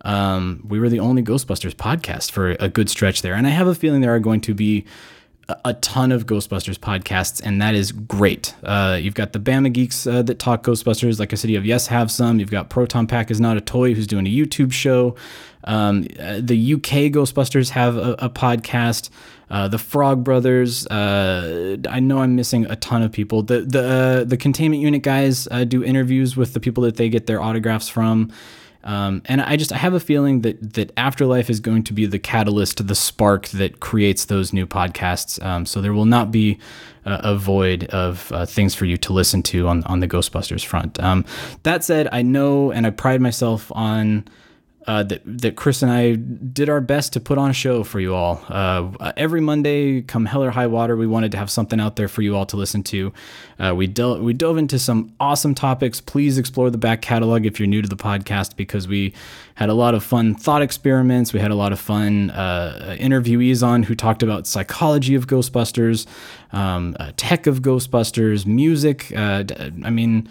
Um, 0.06 0.64
we 0.66 0.78
were 0.78 0.88
the 0.88 1.00
only 1.00 1.22
Ghostbusters 1.22 1.74
podcast 1.74 2.30
for 2.30 2.52
a 2.60 2.68
good 2.68 2.88
stretch 2.88 3.22
there, 3.22 3.34
and 3.34 3.46
I 3.46 3.50
have 3.50 3.66
a 3.66 3.74
feeling 3.74 4.00
there 4.00 4.14
are 4.14 4.20
going 4.20 4.40
to 4.42 4.54
be 4.54 4.84
a- 5.64 5.74
ton 5.74 6.12
of 6.12 6.26
Ghostbusters 6.26 6.78
podcasts, 6.78 7.40
and 7.44 7.60
that 7.60 7.74
is 7.74 7.92
great. 7.92 8.54
Uh, 8.62 8.98
you've 9.00 9.14
got 9.14 9.32
the 9.32 9.38
Bama 9.40 9.72
Geeks 9.72 10.06
uh, 10.06 10.22
that 10.22 10.38
talk 10.38 10.62
Ghostbusters. 10.64 11.18
Like 11.18 11.32
I 11.32 11.36
said, 11.36 11.50
you 11.50 11.56
have 11.56 11.66
Yes 11.66 11.88
Have 11.88 12.10
Some. 12.10 12.40
You've 12.40 12.50
got 12.50 12.70
Proton 12.70 13.06
Pack 13.06 13.30
is 13.30 13.40
Not 13.40 13.56
a 13.56 13.60
Toy, 13.60 13.94
who's 13.94 14.06
doing 14.06 14.26
a 14.26 14.30
YouTube 14.30 14.72
show. 14.72 15.16
Um, 15.64 16.06
uh, 16.20 16.40
the 16.40 16.74
UK 16.74 17.10
Ghostbusters 17.12 17.70
have 17.70 17.96
a, 17.96 18.12
a 18.18 18.30
podcast. 18.30 19.10
Uh, 19.48 19.68
the 19.68 19.78
Frog 19.78 20.24
Brothers. 20.24 20.86
Uh, 20.88 21.76
I 21.88 22.00
know 22.00 22.18
I'm 22.18 22.34
missing 22.34 22.66
a 22.66 22.74
ton 22.74 23.02
of 23.02 23.12
people. 23.12 23.42
The 23.42 23.60
the 23.60 23.82
uh, 23.82 24.24
the 24.24 24.36
Containment 24.36 24.82
Unit 24.82 25.02
guys 25.02 25.46
do 25.68 25.84
interviews 25.84 26.36
with 26.36 26.52
the 26.52 26.58
people 26.58 26.82
that 26.82 26.96
they 26.96 27.08
get 27.08 27.26
their 27.26 27.40
autographs 27.40 27.88
from. 27.88 28.32
Um, 28.86 29.20
and 29.24 29.42
I 29.42 29.56
just 29.56 29.72
I 29.72 29.76
have 29.78 29.94
a 29.94 30.00
feeling 30.00 30.42
that 30.42 30.74
that 30.74 30.92
Afterlife 30.96 31.50
is 31.50 31.60
going 31.60 31.82
to 31.84 31.92
be 31.92 32.06
the 32.06 32.20
catalyst, 32.20 32.86
the 32.86 32.94
spark 32.94 33.48
that 33.48 33.80
creates 33.80 34.26
those 34.26 34.52
new 34.52 34.66
podcasts. 34.66 35.44
Um, 35.44 35.66
so 35.66 35.80
there 35.82 35.92
will 35.92 36.06
not 36.06 36.30
be 36.30 36.58
a 37.04 37.36
void 37.36 37.84
of 37.84 38.32
uh, 38.32 38.46
things 38.46 38.74
for 38.74 38.84
you 38.84 38.96
to 38.98 39.12
listen 39.12 39.42
to 39.42 39.68
on 39.68 39.82
on 39.84 40.00
the 40.00 40.08
Ghostbusters 40.08 40.64
front. 40.64 41.02
Um, 41.02 41.24
that 41.64 41.84
said, 41.84 42.08
I 42.12 42.22
know 42.22 42.70
and 42.70 42.86
I 42.86 42.90
pride 42.90 43.20
myself 43.20 43.70
on. 43.74 44.24
Uh, 44.86 45.02
that, 45.02 45.20
that 45.24 45.56
Chris 45.56 45.82
and 45.82 45.90
I 45.90 46.14
did 46.14 46.68
our 46.68 46.80
best 46.80 47.12
to 47.14 47.20
put 47.20 47.38
on 47.38 47.50
a 47.50 47.52
show 47.52 47.82
for 47.82 47.98
you 47.98 48.14
all. 48.14 48.40
Uh, 48.48 49.12
every 49.16 49.40
Monday, 49.40 50.02
come 50.02 50.26
hell 50.26 50.44
or 50.44 50.50
high 50.50 50.68
water, 50.68 50.96
we 50.96 51.08
wanted 51.08 51.32
to 51.32 51.38
have 51.38 51.50
something 51.50 51.80
out 51.80 51.96
there 51.96 52.06
for 52.06 52.22
you 52.22 52.36
all 52.36 52.46
to 52.46 52.56
listen 52.56 52.84
to. 52.84 53.12
Uh, 53.58 53.74
we, 53.74 53.88
del- 53.88 54.20
we 54.20 54.32
dove 54.32 54.58
into 54.58 54.78
some 54.78 55.12
awesome 55.18 55.56
topics. 55.56 56.00
Please 56.00 56.38
explore 56.38 56.70
the 56.70 56.78
back 56.78 57.02
catalog 57.02 57.46
if 57.46 57.58
you're 57.58 57.66
new 57.66 57.82
to 57.82 57.88
the 57.88 57.96
podcast 57.96 58.54
because 58.54 58.86
we 58.86 59.12
had 59.56 59.68
a 59.70 59.74
lot 59.74 59.94
of 59.94 60.04
fun 60.04 60.36
thought 60.36 60.62
experiments. 60.62 61.32
We 61.32 61.40
had 61.40 61.50
a 61.50 61.56
lot 61.56 61.72
of 61.72 61.80
fun 61.80 62.30
uh, 62.30 62.96
interviewees 63.00 63.66
on 63.66 63.82
who 63.82 63.96
talked 63.96 64.22
about 64.22 64.46
psychology 64.46 65.16
of 65.16 65.26
Ghostbusters, 65.26 66.06
um, 66.52 66.94
uh, 67.00 67.10
tech 67.16 67.48
of 67.48 67.60
Ghostbusters, 67.60 68.46
music. 68.46 69.12
Uh, 69.16 69.42
I 69.84 69.90
mean, 69.90 70.28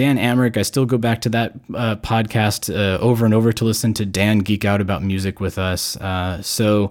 Dan 0.00 0.16
Amrich, 0.16 0.56
I 0.56 0.62
still 0.62 0.86
go 0.86 0.96
back 0.96 1.20
to 1.20 1.28
that 1.28 1.52
uh, 1.74 1.96
podcast 1.96 2.74
uh, 2.74 2.98
over 3.00 3.26
and 3.26 3.34
over 3.34 3.52
to 3.52 3.66
listen 3.66 3.92
to 3.92 4.06
Dan 4.06 4.38
geek 4.38 4.64
out 4.64 4.80
about 4.80 5.02
music 5.02 5.40
with 5.40 5.58
us. 5.58 5.94
Uh, 5.98 6.40
so 6.40 6.90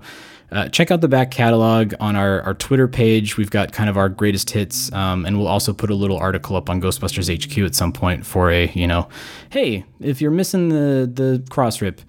uh, 0.51 0.69
check 0.69 0.91
out 0.91 1.01
the 1.01 1.07
back 1.07 1.31
catalog 1.31 1.95
on 1.99 2.15
our, 2.15 2.43
our 2.43 2.53
Twitter 2.53 2.87
page. 2.87 3.35
We've 3.35 3.49
got 3.49 3.71
kind 3.71 3.89
of 3.89 3.97
our 3.97 4.09
greatest 4.09 4.51
hits, 4.51 4.93
um, 4.93 5.25
and 5.25 5.39
we'll 5.39 5.47
also 5.47 5.73
put 5.73 5.89
a 5.89 5.95
little 5.95 6.19
article 6.19 6.55
up 6.55 6.69
on 6.69 6.79
Ghostbusters 6.79 7.35
HQ 7.35 7.57
at 7.65 7.73
some 7.73 7.91
point 7.91 8.27
for 8.27 8.51
a, 8.51 8.67
you 8.75 8.85
know, 8.85 9.09
hey, 9.49 9.85
if 9.99 10.21
you're 10.21 10.29
missing 10.29 10.69
the, 10.69 11.09
the 11.11 11.43
cross 11.49 11.81
rip, 11.81 12.01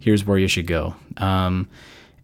here's 0.00 0.24
where 0.24 0.38
you 0.38 0.48
should 0.48 0.66
go. 0.66 0.96
Um, 1.18 1.68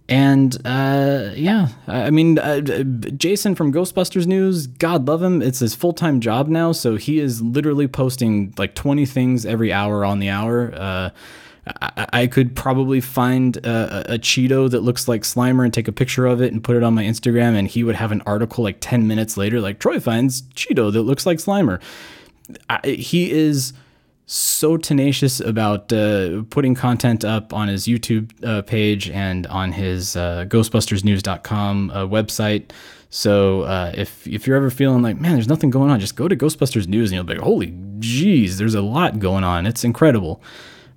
and 0.08 0.54
uh, 0.66 1.30
yeah, 1.34 1.68
I 1.87 2.11
mean, 2.11 2.38
uh, 2.38 2.61
Jason 2.61 3.54
from 3.54 3.73
Ghostbusters 3.73 4.26
News, 4.26 4.66
God 4.66 5.08
love 5.08 5.23
him. 5.23 5.40
It's 5.40 5.61
his 5.61 5.75
full 5.75 5.94
time 5.94 6.20
job 6.20 6.49
now. 6.49 6.73
So 6.73 6.96
he 6.96 7.20
is 7.20 7.40
literally 7.40 7.88
posting 7.88 8.52
like 8.58 8.75
20 8.75 9.06
things 9.06 9.46
every 9.46 9.73
hour 9.73 10.04
on 10.04 10.18
the 10.18 10.28
hour. 10.28 10.75
Uh, 10.75 11.11
I, 11.80 12.06
I 12.12 12.26
could 12.26 12.54
probably 12.54 13.00
find 13.00 13.56
a, 13.58 14.14
a 14.14 14.18
Cheeto 14.18 14.70
that 14.70 14.80
looks 14.80 15.08
like 15.08 15.23
Slimer 15.23 15.64
and 15.64 15.73
take 15.73 15.88
a 15.88 15.92
picture 15.92 16.26
of 16.26 16.42
it 16.42 16.52
and 16.52 16.62
put 16.62 16.76
it 16.76 16.82
on 16.82 16.94
my 16.94 17.04
Instagram, 17.04 17.56
and 17.56 17.66
he 17.66 17.82
would 17.82 17.96
have 17.96 18.12
an 18.12 18.20
article 18.26 18.62
like 18.62 18.78
10 18.80 19.06
minutes 19.06 19.38
later, 19.38 19.61
like 19.61 19.78
Troy 19.78 20.00
finds 20.00 20.42
Cheeto 20.42 20.92
that 20.92 21.02
looks 21.02 21.25
like 21.25 21.38
Slimer. 21.38 21.80
I, 22.68 22.87
he 22.87 23.30
is 23.30 23.73
so 24.26 24.76
tenacious 24.76 25.40
about 25.40 25.93
uh, 25.93 26.43
putting 26.49 26.75
content 26.75 27.25
up 27.25 27.52
on 27.52 27.69
his 27.69 27.85
YouTube 27.87 28.33
uh, 28.45 28.62
page 28.62 29.11
and 29.11 29.47
on 29.49 29.73
his 29.73 30.16
uh, 30.16 30.47
GhostbustersNews.com 30.49 31.90
uh, 31.90 32.07
website. 32.07 32.71
So 33.11 33.62
uh, 33.62 33.93
if 33.95 34.26
if 34.26 34.47
you're 34.47 34.57
ever 34.57 34.71
feeling 34.71 35.02
like 35.02 35.21
man, 35.21 35.35
there's 35.35 35.49
nothing 35.49 35.71
going 35.71 35.90
on, 35.90 36.00
just 36.00 36.16
go 36.16 36.26
to 36.26 36.35
Ghostbusters 36.35 36.88
News 36.88 37.11
and 37.11 37.16
you'll 37.16 37.25
be 37.25 37.35
like, 37.35 37.43
holy 37.43 37.73
jeez, 37.99 38.57
there's 38.57 38.75
a 38.75 38.83
lot 38.83 39.19
going 39.19 39.45
on. 39.45 39.66
It's 39.66 39.85
incredible. 39.85 40.43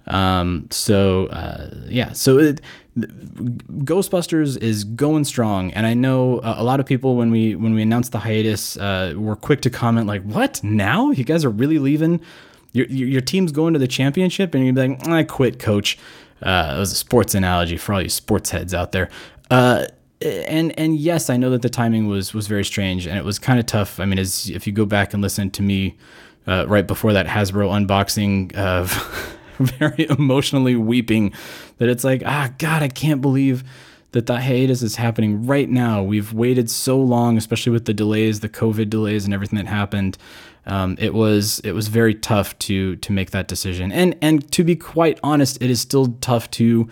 Um, 0.08 0.68
so 0.72 1.28
uh, 1.28 1.70
yeah, 1.90 2.14
so 2.14 2.40
it, 2.40 2.62
Ghostbusters 2.98 4.58
is 4.58 4.86
going 4.86 5.26
strong, 5.26 5.72
and 5.74 5.86
I 5.86 5.94
know 5.94 6.40
a, 6.44 6.64
lot 6.64 6.80
of 6.80 6.86
people 6.86 7.16
when 7.18 7.30
we 7.30 7.56
when 7.56 7.76
we 7.76 7.82
announced 7.84 8.14
the 8.14 8.20
hiatus 8.20 8.78
were 8.78 9.36
quick 9.36 9.62
to 9.62 9.70
comment 9.70 10.08
like, 10.08 10.24
"What 10.24 10.64
now? 10.64 11.12
You 11.12 11.26
guys 11.26 11.44
are 11.44 11.50
really 11.50 11.78
leaving? 11.78 12.22
Your 12.86 13.08
your, 13.08 13.22
team's 13.22 13.52
going 13.52 13.74
to 13.74 13.80
the 13.80 13.88
championship?" 13.88 14.54
And 14.54 14.66
you'd 14.66 14.76
be 14.76 14.88
like, 14.88 15.08
"I 15.08 15.24
quit, 15.24 15.60
coach." 15.60 15.98
Uh, 16.42 16.74
it 16.76 16.80
was 16.80 16.92
a 16.92 16.96
sports 16.96 17.34
analogy 17.34 17.78
for 17.78 17.94
all 17.94 18.02
you 18.02 18.10
sports 18.10 18.52
heads 18.52 18.74
out 18.74 18.92
there. 18.92 19.10
Uh, 19.50 19.86
and 20.22 20.78
and 20.80 20.98
yes, 20.98 21.30
I 21.30 21.38
know 21.38 21.50
that 21.52 21.62
the 21.62 21.70
timing 21.70 22.08
was 22.08 22.34
was 22.34 22.48
very 22.48 22.66
strange, 22.66 23.08
and 23.08 23.18
it 23.18 23.26
was 23.26 23.40
kind 23.40 23.60
of 23.60 23.66
tough. 23.66 24.00
I 24.00 24.06
mean, 24.06 24.20
as 24.20 24.50
if 24.50 24.68
you 24.68 24.74
go 24.74 24.86
back 24.86 25.14
and 25.14 25.22
listen 25.22 25.52
to 25.52 25.62
me 25.62 25.98
uh, 26.48 26.66
right 26.68 26.88
before 26.88 27.14
that 27.14 27.28
Hasbro 27.28 27.70
unboxing 27.70 28.56
of 28.56 29.38
very 29.60 30.08
emotionally 30.10 30.76
weeping 30.76 31.34
that 31.78 31.90
it's 31.90 32.04
like 32.04 32.22
ah 32.26 32.52
god 32.58 32.84
i 32.84 32.88
can't 32.88 33.22
believe 33.22 33.64
that 34.18 34.26
the 34.26 34.42
hiatus 34.42 34.82
is 34.82 34.96
happening 34.96 35.46
right 35.46 35.70
now 35.70 36.02
we've 36.02 36.34
waited 36.34 36.70
so 36.70 37.00
long 37.00 37.38
especially 37.38 37.72
with 37.72 37.86
the 37.86 37.94
delays 37.94 38.40
the 38.40 38.50
covid 38.50 38.90
delays 38.90 39.26
and 39.26 39.34
everything 39.34 39.58
that 39.58 39.68
happened 39.68 40.18
um, 40.66 40.98
it 41.00 41.14
was 41.14 41.60
it 41.60 41.74
was 41.74 41.88
very 41.88 42.16
tough 42.16 42.58
to 42.58 42.96
to 42.98 43.12
make 43.12 43.30
that 43.30 43.48
decision 43.48 43.92
and 43.92 44.18
and 44.22 44.52
to 44.52 44.64
be 44.64 44.76
quite 44.76 45.20
honest 45.22 45.62
it 45.62 45.70
is 45.70 45.80
still 45.80 46.08
tough 46.20 46.50
to 46.50 46.90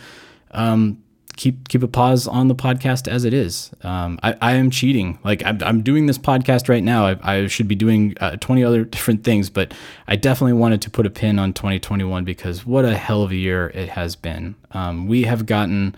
um, 0.52 1.02
keep 1.36 1.68
keep 1.68 1.84
a 1.84 1.88
pause 1.88 2.28
on 2.28 2.48
the 2.48 2.56
podcast 2.56 3.08
as 3.08 3.26
it 3.26 3.34
is. 3.34 3.72
Um, 3.82 4.20
I, 4.24 4.36
I 4.42 4.54
am 4.54 4.70
cheating. 4.70 5.20
Like 5.24 5.44
I'm, 5.46 5.62
I'm 5.64 5.82
doing 5.82 6.06
this 6.06 6.18
podcast 6.18 6.70
right 6.70 6.84
now. 6.84 7.08
I, 7.08 7.18
I 7.24 7.48
should 7.48 7.68
be 7.68 7.76
doing 7.76 8.16
uh, 8.20 8.38
20 8.38 8.64
other 8.64 8.84
different 8.86 9.24
things, 9.24 9.50
but 9.50 9.74
I 10.08 10.16
definitely 10.16 10.54
wanted 10.54 10.82
to 10.84 10.90
put 10.90 11.06
a 11.06 11.10
pin 11.10 11.40
on 11.40 11.54
2021 11.54 12.24
because 12.24 12.66
what 12.66 12.86
a 12.86 12.98
hell 12.98 13.24
of 13.24 13.32
a 13.32 13.36
year 13.36 13.72
it 13.74 13.90
has 13.90 14.16
been. 14.16 14.56
Um, 14.72 15.08
we 15.08 15.24
have 15.24 15.46
gotten 15.46 15.96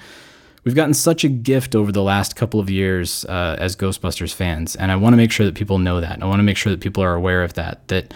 we've 0.67 0.75
gotten 0.75 0.93
such 0.93 1.23
a 1.23 1.29
gift 1.29 1.75
over 1.75 1.93
the 1.93 2.03
last 2.03 2.35
couple 2.35 2.59
of 2.59 2.69
years 2.69 3.23
uh, 3.29 3.55
as 3.57 3.73
Ghostbusters 3.77 4.33
fans, 4.33 4.75
and 4.75 4.91
I 4.91 4.97
want 4.97 5.13
to 5.13 5.17
make 5.17 5.31
sure 5.31 5.45
that 5.45 5.55
people 5.55 5.79
know 5.79 6.01
that. 6.01 6.21
I 6.21 6.25
want 6.25 6.39
to 6.39 6.43
make 6.43 6.57
sure 6.57 6.73
that 6.73 6.81
people 6.81 7.01
are 7.01 7.13
aware 7.13 7.41
of 7.41 7.53
that. 7.53 7.87
That 7.87 8.13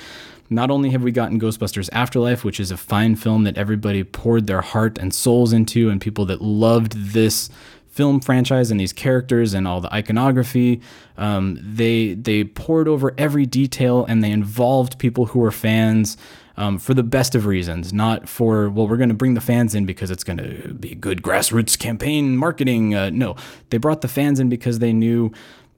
not 0.49 0.69
only 0.69 0.89
have 0.89 1.01
we 1.01 1.13
gotten 1.13 1.39
Ghostbusters 1.39 1.87
Afterlife, 1.93 2.43
which 2.43 2.59
is 2.59 2.69
a 2.69 2.75
fine 2.75 3.15
film 3.15 3.45
that 3.45 3.57
everybody 3.57 4.03
poured 4.03 4.47
their 4.47 4.59
heart 4.59 4.97
and 4.97 5.13
souls 5.13 5.53
into, 5.53 5.89
and 5.89 6.01
people 6.01 6.25
that 6.25 6.41
loved 6.41 7.13
this 7.13 7.49
film 7.87 8.19
franchise 8.19 8.69
and 8.69 8.77
these 8.77 8.91
characters 8.91 9.53
and 9.53 9.65
all 9.65 9.79
the 9.79 9.93
iconography, 9.93 10.81
um, 11.15 11.57
they 11.61 12.15
they 12.15 12.43
poured 12.43 12.89
over 12.89 13.13
every 13.17 13.45
detail 13.45 14.03
and 14.03 14.21
they 14.21 14.31
involved 14.31 14.99
people 14.99 15.27
who 15.27 15.39
were 15.39 15.51
fans. 15.51 16.17
Um, 16.61 16.77
for 16.77 16.93
the 16.93 17.01
best 17.01 17.33
of 17.33 17.47
reasons, 17.47 17.91
not 17.91 18.29
for, 18.29 18.69
well, 18.69 18.87
we're 18.87 18.97
going 18.97 19.09
to 19.09 19.15
bring 19.15 19.33
the 19.33 19.41
fans 19.41 19.73
in 19.73 19.87
because 19.87 20.11
it's 20.11 20.23
going 20.23 20.37
to 20.37 20.73
be 20.75 20.93
good 20.93 21.23
grassroots 21.23 21.77
campaign 21.77 22.37
marketing. 22.37 22.93
Uh, 22.93 23.09
no, 23.09 23.35
they 23.71 23.77
brought 23.77 24.01
the 24.01 24.07
fans 24.07 24.39
in 24.39 24.47
because 24.47 24.77
they 24.77 24.93
knew 24.93 25.31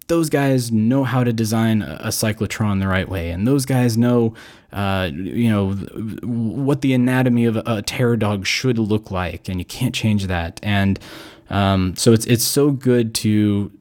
those 0.08 0.30
guys 0.30 0.72
know 0.72 1.06
how 1.06 1.24
to 1.24 1.32
design 1.32 1.82
a, 1.82 2.10
cyclotron 2.10 2.82
the 2.82 2.88
right 2.88 3.08
way, 3.08 3.30
and 3.32 3.48
those 3.48 3.66
guys 3.66 3.98
know, 3.98 4.34
uh, 4.74 5.10
you 5.14 5.50
know, 5.50 5.72
what 6.24 6.82
the 6.82 6.94
anatomy 6.94 7.46
of 7.46 7.56
a, 7.56 7.64
a 7.66 7.82
terror 7.82 8.18
dog 8.18 8.46
should 8.46 8.78
look 8.78 9.10
like, 9.10 9.48
and 9.48 9.60
you 9.60 9.66
can't 9.66 9.96
change 9.96 10.28
that. 10.28 10.60
And 10.62 11.00
um, 11.50 11.96
so 11.96 12.12
it's 12.12 12.26
it's 12.26 12.44
so 12.44 12.72
good 12.72 13.16
to 13.16 13.72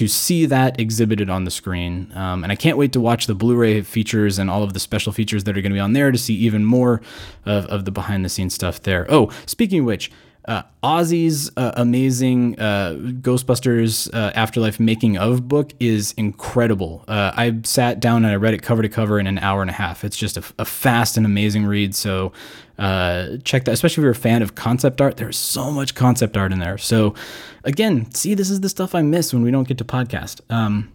to 0.00 0.08
see 0.08 0.46
that 0.46 0.80
exhibited 0.80 1.28
on 1.28 1.44
the 1.44 1.50
screen. 1.50 2.10
Um, 2.14 2.42
and 2.42 2.50
I 2.50 2.56
can't 2.56 2.78
wait 2.78 2.94
to 2.94 3.00
watch 3.02 3.26
the 3.26 3.34
Blu-ray 3.34 3.82
features 3.82 4.38
and 4.38 4.48
all 4.48 4.62
of 4.62 4.72
the 4.72 4.80
special 4.80 5.12
features 5.12 5.44
that 5.44 5.50
are 5.58 5.60
going 5.60 5.72
to 5.72 5.76
be 5.76 5.80
on 5.80 5.92
there 5.92 6.10
to 6.10 6.16
see 6.16 6.34
even 6.36 6.64
more 6.64 7.02
of, 7.44 7.66
of 7.66 7.84
the 7.84 7.90
behind 7.90 8.24
the 8.24 8.30
scenes 8.30 8.54
stuff 8.54 8.80
there. 8.80 9.04
Oh, 9.10 9.30
speaking 9.44 9.80
of 9.80 9.84
which, 9.84 10.10
uh, 10.46 10.62
Ozzy's 10.82 11.50
uh, 11.56 11.72
amazing 11.76 12.58
uh, 12.58 12.94
Ghostbusters 13.20 14.12
uh, 14.14 14.32
Afterlife 14.34 14.80
making 14.80 15.18
of 15.18 15.48
book 15.48 15.72
is 15.78 16.12
incredible. 16.16 17.04
Uh, 17.06 17.32
I 17.36 17.60
sat 17.64 18.00
down 18.00 18.24
and 18.24 18.32
I 18.32 18.36
read 18.36 18.54
it 18.54 18.62
cover 18.62 18.82
to 18.82 18.88
cover 18.88 19.20
in 19.20 19.26
an 19.26 19.38
hour 19.38 19.60
and 19.60 19.70
a 19.70 19.74
half. 19.74 20.02
It's 20.02 20.16
just 20.16 20.36
a, 20.36 20.44
a 20.58 20.64
fast 20.64 21.16
and 21.16 21.26
amazing 21.26 21.66
read. 21.66 21.94
So 21.94 22.32
uh, 22.78 23.36
check 23.44 23.66
that, 23.66 23.72
especially 23.72 24.00
if 24.00 24.04
you're 24.04 24.12
a 24.12 24.16
fan 24.16 24.40
of 24.40 24.54
concept 24.54 25.00
art. 25.00 25.18
There's 25.18 25.36
so 25.36 25.70
much 25.70 25.94
concept 25.94 26.36
art 26.36 26.52
in 26.52 26.58
there. 26.58 26.78
So 26.78 27.14
again, 27.64 28.10
see, 28.14 28.34
this 28.34 28.48
is 28.48 28.60
the 28.60 28.70
stuff 28.70 28.94
I 28.94 29.02
miss 29.02 29.34
when 29.34 29.42
we 29.42 29.50
don't 29.50 29.68
get 29.68 29.78
to 29.78 29.84
podcast. 29.84 30.40
Um, 30.50 30.90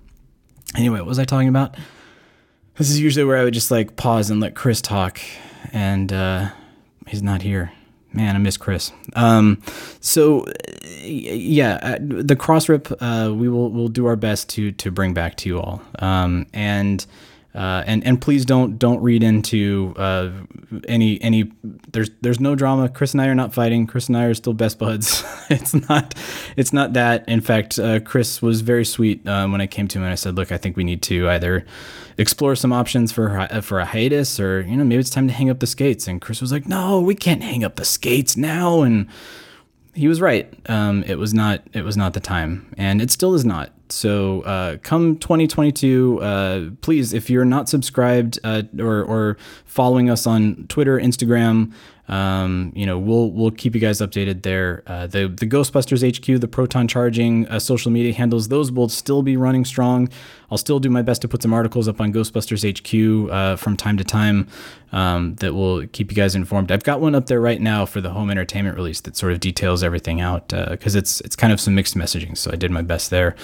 anyway, 0.75 0.99
what 0.99 1.07
was 1.07 1.19
I 1.19 1.25
talking 1.25 1.49
about? 1.49 1.75
This 2.77 2.89
is 2.89 2.99
usually 2.99 3.23
where 3.23 3.37
I 3.37 3.43
would 3.43 3.53
just 3.53 3.69
like 3.69 3.95
pause 3.95 4.31
and 4.31 4.41
let 4.41 4.55
Chris 4.55 4.81
talk, 4.81 5.21
and 5.71 6.11
he's 7.07 7.23
not 7.23 7.41
here 7.41 7.71
man, 8.15 8.35
I 8.35 8.39
miss 8.39 8.57
Chris. 8.57 8.91
Um, 9.13 9.61
so 9.99 10.45
yeah, 11.03 11.79
uh, 11.81 11.97
the 11.99 12.35
cross 12.35 12.69
rip, 12.69 12.91
uh, 13.01 13.33
we 13.35 13.49
will 13.49 13.69
we'll 13.69 13.87
do 13.87 14.05
our 14.05 14.15
best 14.15 14.49
to 14.49 14.71
to 14.73 14.91
bring 14.91 15.13
back 15.13 15.35
to 15.37 15.49
you 15.49 15.59
all. 15.59 15.81
Um, 15.99 16.47
and 16.53 17.05
Uh, 17.55 17.83
and 17.87 18.05
and 18.05 18.19
please 18.19 18.43
don't 18.43 18.77
don't 18.77 19.01
read 19.01 19.23
into 19.23 19.93
uh, 19.97 20.29
any 20.89 21.21
any 21.21 21.49
there's 21.93 22.09
there's 22.19 22.41
no 22.41 22.53
drama. 22.53 22.89
Chris 22.89 23.13
and 23.13 23.21
I 23.21 23.27
are 23.27 23.35
not 23.35 23.53
fighting. 23.53 23.87
Chris 23.87 24.07
and 24.07 24.17
I 24.17 24.25
are 24.25 24.33
still 24.33 24.53
best 24.53 24.77
buds. 24.77 25.23
it's 25.49 25.73
not 25.87 26.13
it's 26.57 26.73
not 26.73 26.93
that. 26.93 27.27
In 27.29 27.39
fact, 27.39 27.79
uh, 27.79 28.01
Chris 28.01 28.41
was 28.41 28.59
very 28.59 28.83
sweet 28.83 29.25
um, 29.27 29.53
when 29.53 29.61
I 29.61 29.67
came 29.67 29.87
to 29.87 29.97
him 29.97 30.03
and 30.03 30.11
I 30.11 30.15
said, 30.15 30.35
look, 30.35 30.51
I 30.51 30.57
think 30.57 30.75
we 30.75 30.83
need 30.83 31.01
to 31.03 31.29
either 31.29 31.65
explore 32.17 32.55
some 32.57 32.73
options 32.73 33.13
for 33.13 33.47
for 33.61 33.79
a 33.79 33.85
hiatus 33.85 34.37
or 34.37 34.61
you 34.61 34.75
know 34.75 34.83
maybe 34.83 34.99
it's 34.99 35.09
time 35.09 35.27
to 35.27 35.33
hang 35.33 35.49
up 35.49 35.59
the 35.59 35.67
skates. 35.67 36.09
And 36.09 36.19
Chris 36.19 36.41
was 36.41 36.51
like, 36.51 36.67
no, 36.67 36.99
we 36.99 37.15
can't 37.15 37.41
hang 37.41 37.63
up 37.63 37.77
the 37.77 37.85
skates 37.85 38.35
now. 38.35 38.81
And 38.81 39.07
he 39.93 40.09
was 40.09 40.19
right. 40.19 40.53
Um, 40.69 41.03
it 41.03 41.15
was 41.15 41.33
not. 41.33 41.63
It 41.73 41.83
was 41.83 41.95
not 41.95 42.13
the 42.13 42.19
time, 42.19 42.73
and 42.77 43.01
it 43.01 43.11
still 43.11 43.33
is 43.33 43.45
not. 43.45 43.71
So, 43.89 44.41
uh, 44.41 44.77
come 44.81 45.17
2022, 45.17 46.21
uh, 46.21 46.61
please, 46.81 47.13
if 47.13 47.29
you're 47.29 47.45
not 47.45 47.69
subscribed 47.69 48.39
uh, 48.43 48.63
or, 48.79 49.03
or 49.03 49.37
following 49.65 50.09
us 50.09 50.25
on 50.25 50.65
Twitter, 50.67 50.99
Instagram, 50.99 51.71
um, 52.07 52.71
you 52.75 52.85
know, 52.85 52.99
we'll 52.99 53.31
we'll 53.31 53.51
keep 53.51 53.73
you 53.73 53.81
guys 53.81 53.99
updated 53.99 54.43
there. 54.43 54.83
Uh, 54.85 55.07
the 55.07 55.27
the 55.27 55.47
Ghostbusters 55.47 56.05
HQ, 56.05 56.39
the 56.39 56.47
Proton 56.47 56.87
Charging 56.87 57.47
uh, 57.47 57.59
social 57.59 57.91
media 57.91 58.13
handles, 58.13 58.49
those 58.49 58.71
will 58.71 58.89
still 58.89 59.23
be 59.23 59.37
running 59.37 59.65
strong. 59.65 60.09
I'll 60.51 60.59
still 60.59 60.79
do 60.79 60.89
my 60.89 61.01
best 61.01 61.23
to 61.23 61.27
put 61.27 61.41
some 61.41 61.53
articles 61.53 61.87
up 61.87 61.99
on 61.99 62.13
Ghostbusters 62.13 62.61
HQ 62.63 63.31
uh, 63.31 63.55
from 63.55 63.75
time 63.75 63.97
to 63.97 64.03
time 64.03 64.47
um, 64.91 65.35
that 65.35 65.53
will 65.53 65.87
keep 65.87 66.11
you 66.11 66.15
guys 66.15 66.35
informed. 66.35 66.71
I've 66.71 66.83
got 66.83 67.01
one 67.01 67.15
up 67.15 67.25
there 67.25 67.41
right 67.41 67.59
now 67.59 67.85
for 67.87 68.01
the 68.01 68.11
home 68.11 68.29
entertainment 68.29 68.75
release 68.75 69.01
that 69.01 69.17
sort 69.17 69.31
of 69.31 69.39
details 69.39 69.81
everything 69.83 70.21
out 70.21 70.49
because 70.49 70.95
it's 70.95 71.21
it's 71.21 71.35
kind 71.35 71.51
of 71.51 71.59
some 71.59 71.73
mixed 71.73 71.95
messaging. 71.95 72.37
So 72.37 72.51
I 72.51 72.55
did 72.55 72.69
my 72.69 72.83
best 72.83 73.09
there. 73.09 73.35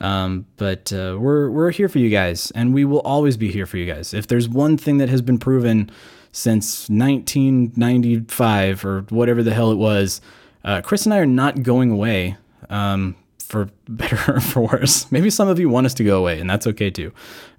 Um, 0.00 0.46
but 0.56 0.92
uh, 0.92 1.16
we're 1.20 1.50
we're 1.50 1.70
here 1.70 1.88
for 1.88 1.98
you 1.98 2.10
guys, 2.10 2.50
and 2.52 2.72
we 2.72 2.84
will 2.84 3.00
always 3.00 3.36
be 3.36 3.50
here 3.52 3.66
for 3.66 3.76
you 3.76 3.86
guys. 3.86 4.14
If 4.14 4.26
there's 4.26 4.48
one 4.48 4.76
thing 4.76 4.98
that 4.98 5.08
has 5.08 5.22
been 5.22 5.38
proven 5.38 5.90
since 6.32 6.88
1995 6.88 8.84
or 8.84 9.02
whatever 9.10 9.42
the 9.42 9.52
hell 9.52 9.70
it 9.70 9.76
was, 9.76 10.20
uh, 10.64 10.80
Chris 10.80 11.04
and 11.04 11.12
I 11.12 11.18
are 11.18 11.26
not 11.26 11.62
going 11.62 11.90
away. 11.90 12.36
Um, 12.68 13.16
for 13.50 13.68
better 13.88 14.36
or 14.36 14.40
for 14.40 14.60
worse. 14.60 15.10
Maybe 15.10 15.28
some 15.28 15.48
of 15.48 15.58
you 15.58 15.68
want 15.68 15.86
us 15.86 15.94
to 15.94 16.04
go 16.04 16.18
away, 16.18 16.40
and 16.40 16.48
that's 16.48 16.66
okay 16.68 16.90
too. 16.90 17.12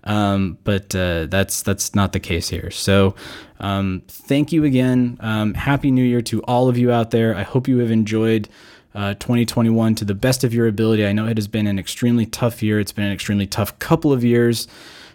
Um, 0.06 0.58
but 0.64 0.96
uh, 0.96 1.28
that's 1.28 1.62
that's 1.62 1.94
not 1.94 2.14
the 2.14 2.20
case 2.20 2.50
here. 2.50 2.72
So 2.72 3.14
um, 3.60 4.02
thank 4.08 4.52
you 4.52 4.64
again. 4.64 5.18
Um, 5.20 5.54
Happy 5.54 5.92
New 5.92 6.04
Year 6.04 6.22
to 6.24 6.42
all 6.44 6.70
of 6.70 6.78
you 6.78 6.92
out 6.92 7.12
there. 7.12 7.36
I 7.36 7.44
hope 7.44 7.68
you 7.68 7.78
have 7.80 7.92
enjoyed. 7.92 8.50
Uh, 8.94 9.14
2021 9.14 9.96
to 9.96 10.04
the 10.04 10.14
best 10.14 10.44
of 10.44 10.54
your 10.54 10.68
ability. 10.68 11.06
I 11.06 11.14
know 11.14 11.26
it 11.26 11.38
has 11.38 11.48
been 11.48 11.66
an 11.66 11.80
extremely 11.80 12.26
tough 12.26 12.62
year. 12.62 12.78
It's 12.78 12.92
been 12.92 13.06
an 13.06 13.14
extremely 13.14 13.48
tough 13.48 13.80
couple 13.80 14.12
of 14.12 14.22
years 14.22 14.68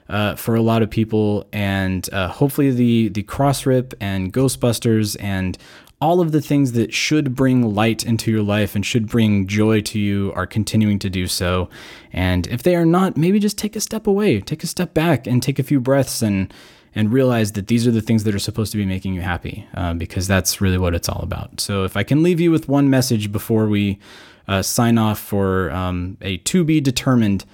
uh, 0.09 0.35
for 0.35 0.55
a 0.55 0.63
lot 0.63 0.83
of 0.83 0.89
people, 0.89 1.47
and 1.53 2.09
uh, 2.13 2.29
hopefully 2.29 2.71
the 2.71 3.09
the 3.09 3.23
Crossrip 3.23 3.93
and 4.01 4.33
Ghostbusters 4.33 5.17
and 5.21 5.59
all 6.01 6.21
of 6.21 6.33
the 6.33 6.41
things 6.41 6.73
that 6.73 6.93
should 6.93 7.35
bring 7.35 7.75
light 7.75 8.05
into 8.05 8.31
your 8.31 8.43
life 8.43 8.75
and 8.75 8.85
should 8.85 9.09
bring 9.09 9.47
joy 9.47 9.81
to 9.81 9.99
you 9.99 10.31
are 10.35 10.47
continuing 10.47 10.99
to 10.99 11.09
do 11.09 11.27
so. 11.27 11.71
And 12.13 12.47
if 12.49 12.63
they 12.63 12.77
are 12.77 12.85
not, 12.85 13.17
maybe 13.17 13.39
just 13.39 13.57
take 13.57 13.77
a 13.77 13.81
step 13.81 14.07
away, 14.07 14.41
take 14.41 14.63
a 14.63 14.67
step 14.67 14.93
back, 14.93 15.27
and 15.27 15.43
take 15.43 15.59
a 15.59 15.63
few 15.63 15.81
breaths 15.81 16.21
and 16.21 16.53
and 16.97 17.13
realize 17.13 17.53
that 17.53 17.69
these 17.69 17.87
are 17.87 17.91
the 17.93 18.01
things 18.01 18.25
that 18.25 18.35
are 18.35 18.41
supposed 18.41 18.73
to 18.73 18.79
be 18.79 18.87
making 18.87 19.15
you 19.15 19.21
happy 19.21 19.69
uh, 19.75 19.93
because 19.95 20.27
that's 20.27 20.61
really 20.63 20.79
what 20.79 20.95
it's 20.95 21.09
all 21.09 21.21
about. 21.21 21.61
So, 21.61 21.85
if 21.85 21.97
I 21.97 22.03
can 22.03 22.23
leave 22.23 22.41
you 22.41 22.51
with 22.51 22.69
one 22.69 22.91
message 22.91 23.31
before 23.31 23.69
we 23.69 24.01
uh, 24.49 24.63
sign 24.63 24.97
off 24.97 25.21
for 25.21 25.71
um, 25.71 26.17
a 26.23 26.39
to 26.39 26.65
be 26.65 26.81
determined 26.81 27.45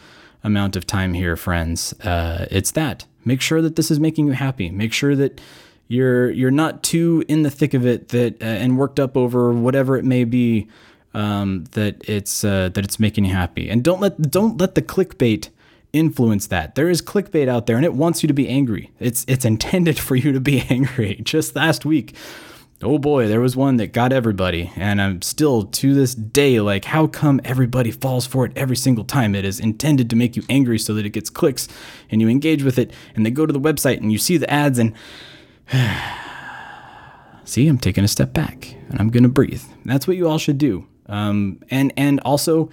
amount 0.45 0.77
of 0.77 0.87
time 0.87 1.13
here, 1.13 1.37
friends, 1.37 1.93
uh, 2.01 2.47
it's 2.51 2.71
that. 2.71 3.05
Make 3.25 3.41
sure 3.41 3.61
that 3.61 3.77
this 3.77 3.91
is 3.91 4.01
making 4.01 4.29
you 4.29 4.33
happy. 4.33 4.71
Make 4.71 4.93
sure 4.93 5.17
that 5.17 5.41
you're 5.89 6.31
you're 6.31 6.51
not 6.51 6.83
too 6.83 7.25
in 7.29 7.43
the 7.43 7.51
thick 7.51 7.75
of 7.75 7.85
it 7.85 8.09
that 8.09 8.41
uh, 8.41 8.47
and 8.47 8.79
worked 8.79 9.01
up 9.01 9.17
over 9.17 9.53
whatever 9.53 9.97
it 9.97 10.05
may 10.05 10.25
be 10.25 10.69
um, 11.15 11.65
that 11.73 12.09
it's 12.09 12.45
uh, 12.45 12.71
that 12.71 12.85
it's 12.85 13.01
making 13.01 13.25
you 13.25 13.33
happy. 13.33 13.69
And 13.69 13.83
don't 13.83 14.01
let 14.01 14.31
don't 14.31 14.59
let 14.61 14.77
the 14.77 14.83
clickbait 14.83 15.49
influence 15.93 16.47
that. 16.49 16.75
There 16.75 16.89
is 16.89 17.03
clickbait 17.03 17.49
out 17.49 17.67
there 17.67 17.77
and 17.77 17.85
it 17.85 17.95
wants 17.95 18.23
you 18.23 18.27
to 18.27 18.35
be 18.35 18.49
angry. 18.49 18.91
It's 18.99 19.25
it's 19.29 19.45
intended 19.45 19.99
for 19.99 20.17
you 20.17 20.33
to 20.33 20.41
be 20.41 20.61
angry. 20.71 21.21
Just 21.23 21.55
last 21.55 21.85
week, 21.85 22.15
oh 22.83 22.99
boy, 22.99 23.29
there 23.29 23.41
was 23.41 23.57
one 23.57 23.77
that 23.77 23.93
got 23.93 24.13
everybody 24.13 24.73
and 24.77 25.01
I'm 25.01 25.23
still 25.23 25.65
to 25.65 25.95
this 25.95 26.15
day 26.15 26.61
like 26.61 26.87
how 26.87 27.07
come 27.07 27.41
everybody 27.45 27.91
falls 27.91 28.27
for 28.27 28.47
it 28.47 28.53
every 28.57 28.77
single 28.77 29.05
time? 29.05 29.35
It 29.35 29.45
is 29.45 29.61
intended 29.61 30.09
to 30.11 30.17
make 30.17 30.37
you 30.37 30.43
angry 30.49 30.79
so 30.79 30.95
that 30.95 31.07
it 31.07 31.11
gets 31.11 31.31
clicks 31.31 31.69
and 32.11 32.21
you 32.21 32.29
engage 32.29 32.63
with 32.63 32.79
it 32.79 32.93
and 33.15 33.27
they 33.27 33.31
go 33.31 33.47
to 33.47 33.53
the 33.53 33.61
website 33.61 33.99
and 33.99 34.11
you 34.13 34.19
see 34.19 34.37
the 34.37 34.51
ads 34.51 34.79
and 34.79 34.95
see, 37.45 37.69
I'm 37.69 37.79
taking 37.79 38.05
a 38.05 38.09
step 38.09 38.33
back 38.33 38.75
and 38.89 39.01
I'm 39.01 39.09
going 39.09 39.23
to 39.23 39.29
breathe. 39.29 39.63
That's 39.85 40.07
what 40.07 40.17
you 40.17 40.29
all 40.29 40.39
should 40.39 40.59
do. 40.59 40.87
Um, 41.07 41.61
and 41.71 41.93
and 41.97 42.21
also 42.21 42.71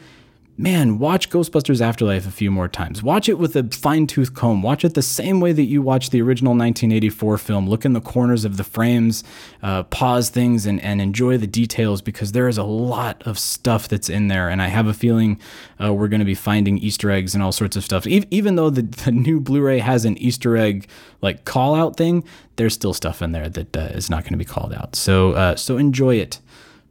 man, 0.60 1.00
watch 1.00 1.30
Ghostbusters 1.30 1.80
Afterlife 1.80 2.28
a 2.28 2.32
few 2.32 2.52
more 2.52 2.68
times. 2.68 3.02
Watch 3.02 3.30
it 3.30 3.40
with 3.40 3.56
a 3.56 3.64
fine 3.64 4.08
tooth 4.08 4.34
comb. 4.34 4.62
Watch 4.62 4.84
it 4.84 4.94
the 4.94 5.02
same 5.02 5.40
way 5.40 5.54
that 5.54 5.64
you 5.64 5.82
watch 5.82 6.10
the 6.10 6.22
original 6.22 6.52
1984 6.52 7.38
film. 7.38 7.70
Look 7.70 7.86
in 7.86 7.94
the 7.94 8.02
corners 8.02 8.44
of 8.44 8.58
the 8.58 8.66
frames, 8.66 9.24
uh, 9.64 9.84
pause 9.84 10.30
things, 10.30 10.66
and, 10.66 10.82
and 10.82 11.02
enjoy 11.02 11.38
the 11.38 11.48
details 11.48 12.02
because 12.02 12.34
there 12.34 12.50
is 12.50 12.58
a 12.58 12.64
lot 12.64 13.24
of 13.26 13.40
stuff 13.40 13.88
that's 13.88 14.10
in 14.10 14.28
there. 14.28 14.50
And 14.50 14.62
I 14.62 14.68
have 14.68 14.86
a 14.86 14.94
feeling 14.94 15.40
uh, 15.82 15.94
we're 15.94 16.10
going 16.10 16.20
to 16.20 16.26
be 16.26 16.36
finding 16.36 16.78
Easter 16.78 17.10
eggs 17.10 17.34
and 17.34 17.42
all 17.42 17.54
sorts 17.54 17.78
of 17.78 17.86
stuff. 17.86 18.06
E- 18.06 18.28
even 18.30 18.58
though 18.58 18.70
the, 18.70 18.82
the 18.82 19.14
new 19.14 19.40
Blu 19.40 19.62
ray 19.62 19.80
has 19.80 20.04
an 20.04 20.18
Easter 20.18 20.58
egg 20.58 20.90
like 21.22 21.46
call 21.46 21.74
out 21.74 21.96
thing, 21.96 22.26
there's 22.58 22.74
still 22.74 22.94
stuff 22.94 23.22
in 23.22 23.32
there 23.32 23.48
that 23.48 23.78
uh, 23.78 23.92
is 23.94 24.10
not 24.10 24.24
going 24.24 24.34
to 24.34 24.38
be 24.38 24.44
called 24.44 24.74
out. 24.74 24.98
So, 24.98 25.32
uh, 25.32 25.56
so 25.56 25.78
enjoy 25.78 26.16
it. 26.16 26.42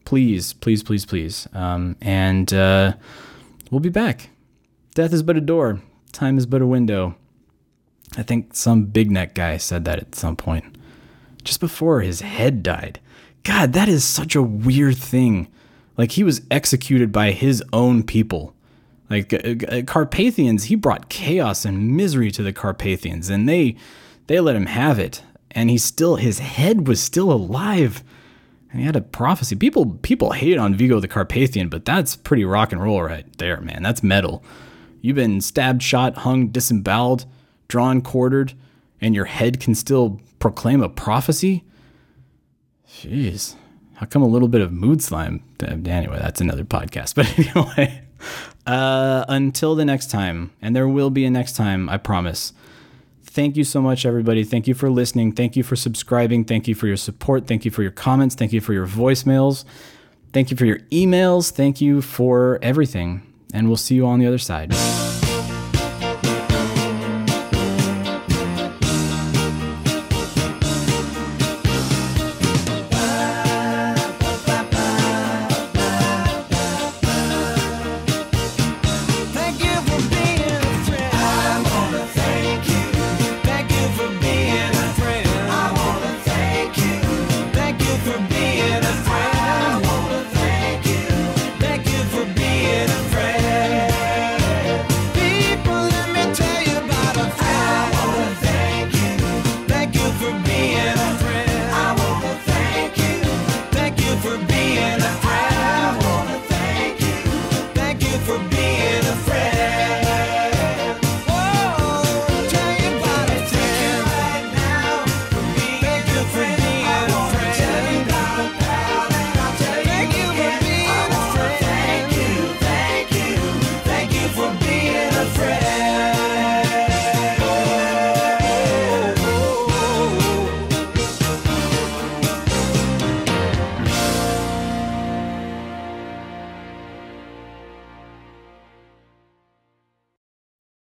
Please, 0.06 0.54
please, 0.54 0.82
please, 0.82 1.04
please. 1.04 1.46
Um, 1.52 1.96
and, 2.00 2.50
uh, 2.54 2.94
We'll 3.70 3.80
be 3.80 3.88
back. 3.88 4.30
Death 4.94 5.12
is 5.12 5.22
but 5.22 5.36
a 5.36 5.40
door, 5.40 5.80
time 6.12 6.38
is 6.38 6.46
but 6.46 6.62
a 6.62 6.66
window. 6.66 7.16
I 8.16 8.22
think 8.22 8.54
some 8.54 8.84
big 8.84 9.10
neck 9.10 9.34
guy 9.34 9.58
said 9.58 9.84
that 9.84 9.98
at 9.98 10.14
some 10.14 10.36
point. 10.36 10.76
Just 11.44 11.60
before 11.60 12.00
his 12.00 12.22
head 12.22 12.62
died. 12.62 13.00
God, 13.44 13.72
that 13.74 13.88
is 13.88 14.04
such 14.04 14.34
a 14.34 14.42
weird 14.42 14.96
thing. 14.96 15.48
Like 15.96 16.12
he 16.12 16.24
was 16.24 16.42
executed 16.50 17.12
by 17.12 17.32
his 17.32 17.62
own 17.72 18.02
people. 18.02 18.54
Like 19.10 19.32
uh, 19.32 19.82
Carpathians, 19.86 20.64
he 20.64 20.74
brought 20.74 21.08
chaos 21.08 21.64
and 21.64 21.96
misery 21.96 22.30
to 22.32 22.42
the 22.42 22.52
Carpathians, 22.52 23.30
and 23.30 23.48
they 23.48 23.76
they 24.26 24.40
let 24.40 24.56
him 24.56 24.66
have 24.66 24.98
it. 24.98 25.22
And 25.50 25.70
he 25.70 25.78
still 25.78 26.16
his 26.16 26.40
head 26.40 26.86
was 26.86 27.00
still 27.02 27.32
alive. 27.32 28.04
And 28.70 28.80
he 28.80 28.86
had 28.86 28.96
a 28.96 29.00
prophecy. 29.00 29.56
People 29.56 29.98
people 30.02 30.32
hate 30.32 30.58
on 30.58 30.74
Vigo 30.74 31.00
the 31.00 31.08
Carpathian, 31.08 31.68
but 31.68 31.84
that's 31.84 32.16
pretty 32.16 32.44
rock 32.44 32.72
and 32.72 32.82
roll 32.82 33.02
right 33.02 33.26
there, 33.38 33.60
man. 33.60 33.82
That's 33.82 34.02
metal. 34.02 34.44
You've 35.00 35.16
been 35.16 35.40
stabbed, 35.40 35.82
shot, 35.82 36.18
hung, 36.18 36.48
disemboweled, 36.48 37.24
drawn, 37.68 38.02
quartered, 38.02 38.52
and 39.00 39.14
your 39.14 39.26
head 39.26 39.60
can 39.60 39.74
still 39.74 40.20
proclaim 40.38 40.82
a 40.82 40.88
prophecy? 40.88 41.64
Jeez. 42.88 43.54
How 43.94 44.06
come 44.06 44.22
a 44.22 44.28
little 44.28 44.48
bit 44.48 44.60
of 44.60 44.72
mood 44.72 45.02
slime? 45.02 45.42
Anyway, 45.60 46.18
that's 46.18 46.40
another 46.40 46.64
podcast. 46.64 47.14
But 47.16 47.38
anyway, 47.38 48.02
uh, 48.66 49.24
until 49.28 49.74
the 49.74 49.84
next 49.84 50.10
time, 50.10 50.52
and 50.60 50.74
there 50.74 50.88
will 50.88 51.10
be 51.10 51.24
a 51.24 51.30
next 51.30 51.56
time, 51.56 51.88
I 51.88 51.96
promise 51.96 52.52
thank 53.28 53.56
you 53.56 53.64
so 53.64 53.80
much, 53.80 54.04
everybody. 54.04 54.44
Thank 54.44 54.66
you 54.66 54.74
for 54.74 54.90
listening. 54.90 55.32
Thank 55.32 55.56
you 55.56 55.62
for 55.62 55.76
subscribing. 55.76 56.44
Thank 56.44 56.68
you 56.68 56.74
for 56.74 56.86
your 56.86 56.96
support. 56.96 57.46
Thank 57.46 57.64
you 57.64 57.70
for 57.70 57.82
your 57.82 57.90
comments. 57.92 58.34
Thank 58.34 58.52
you 58.52 58.60
for 58.60 58.72
your 58.72 58.86
voicemails. 58.86 59.64
Thank 60.32 60.50
you 60.50 60.56
for 60.56 60.66
your 60.66 60.78
emails. 60.90 61.50
Thank 61.50 61.80
you 61.80 62.02
for 62.02 62.58
everything. 62.62 63.22
And 63.54 63.68
we'll 63.68 63.76
see 63.76 63.94
you 63.94 64.06
on 64.06 64.18
the 64.18 64.26
other 64.26 64.38
side. 64.38 64.72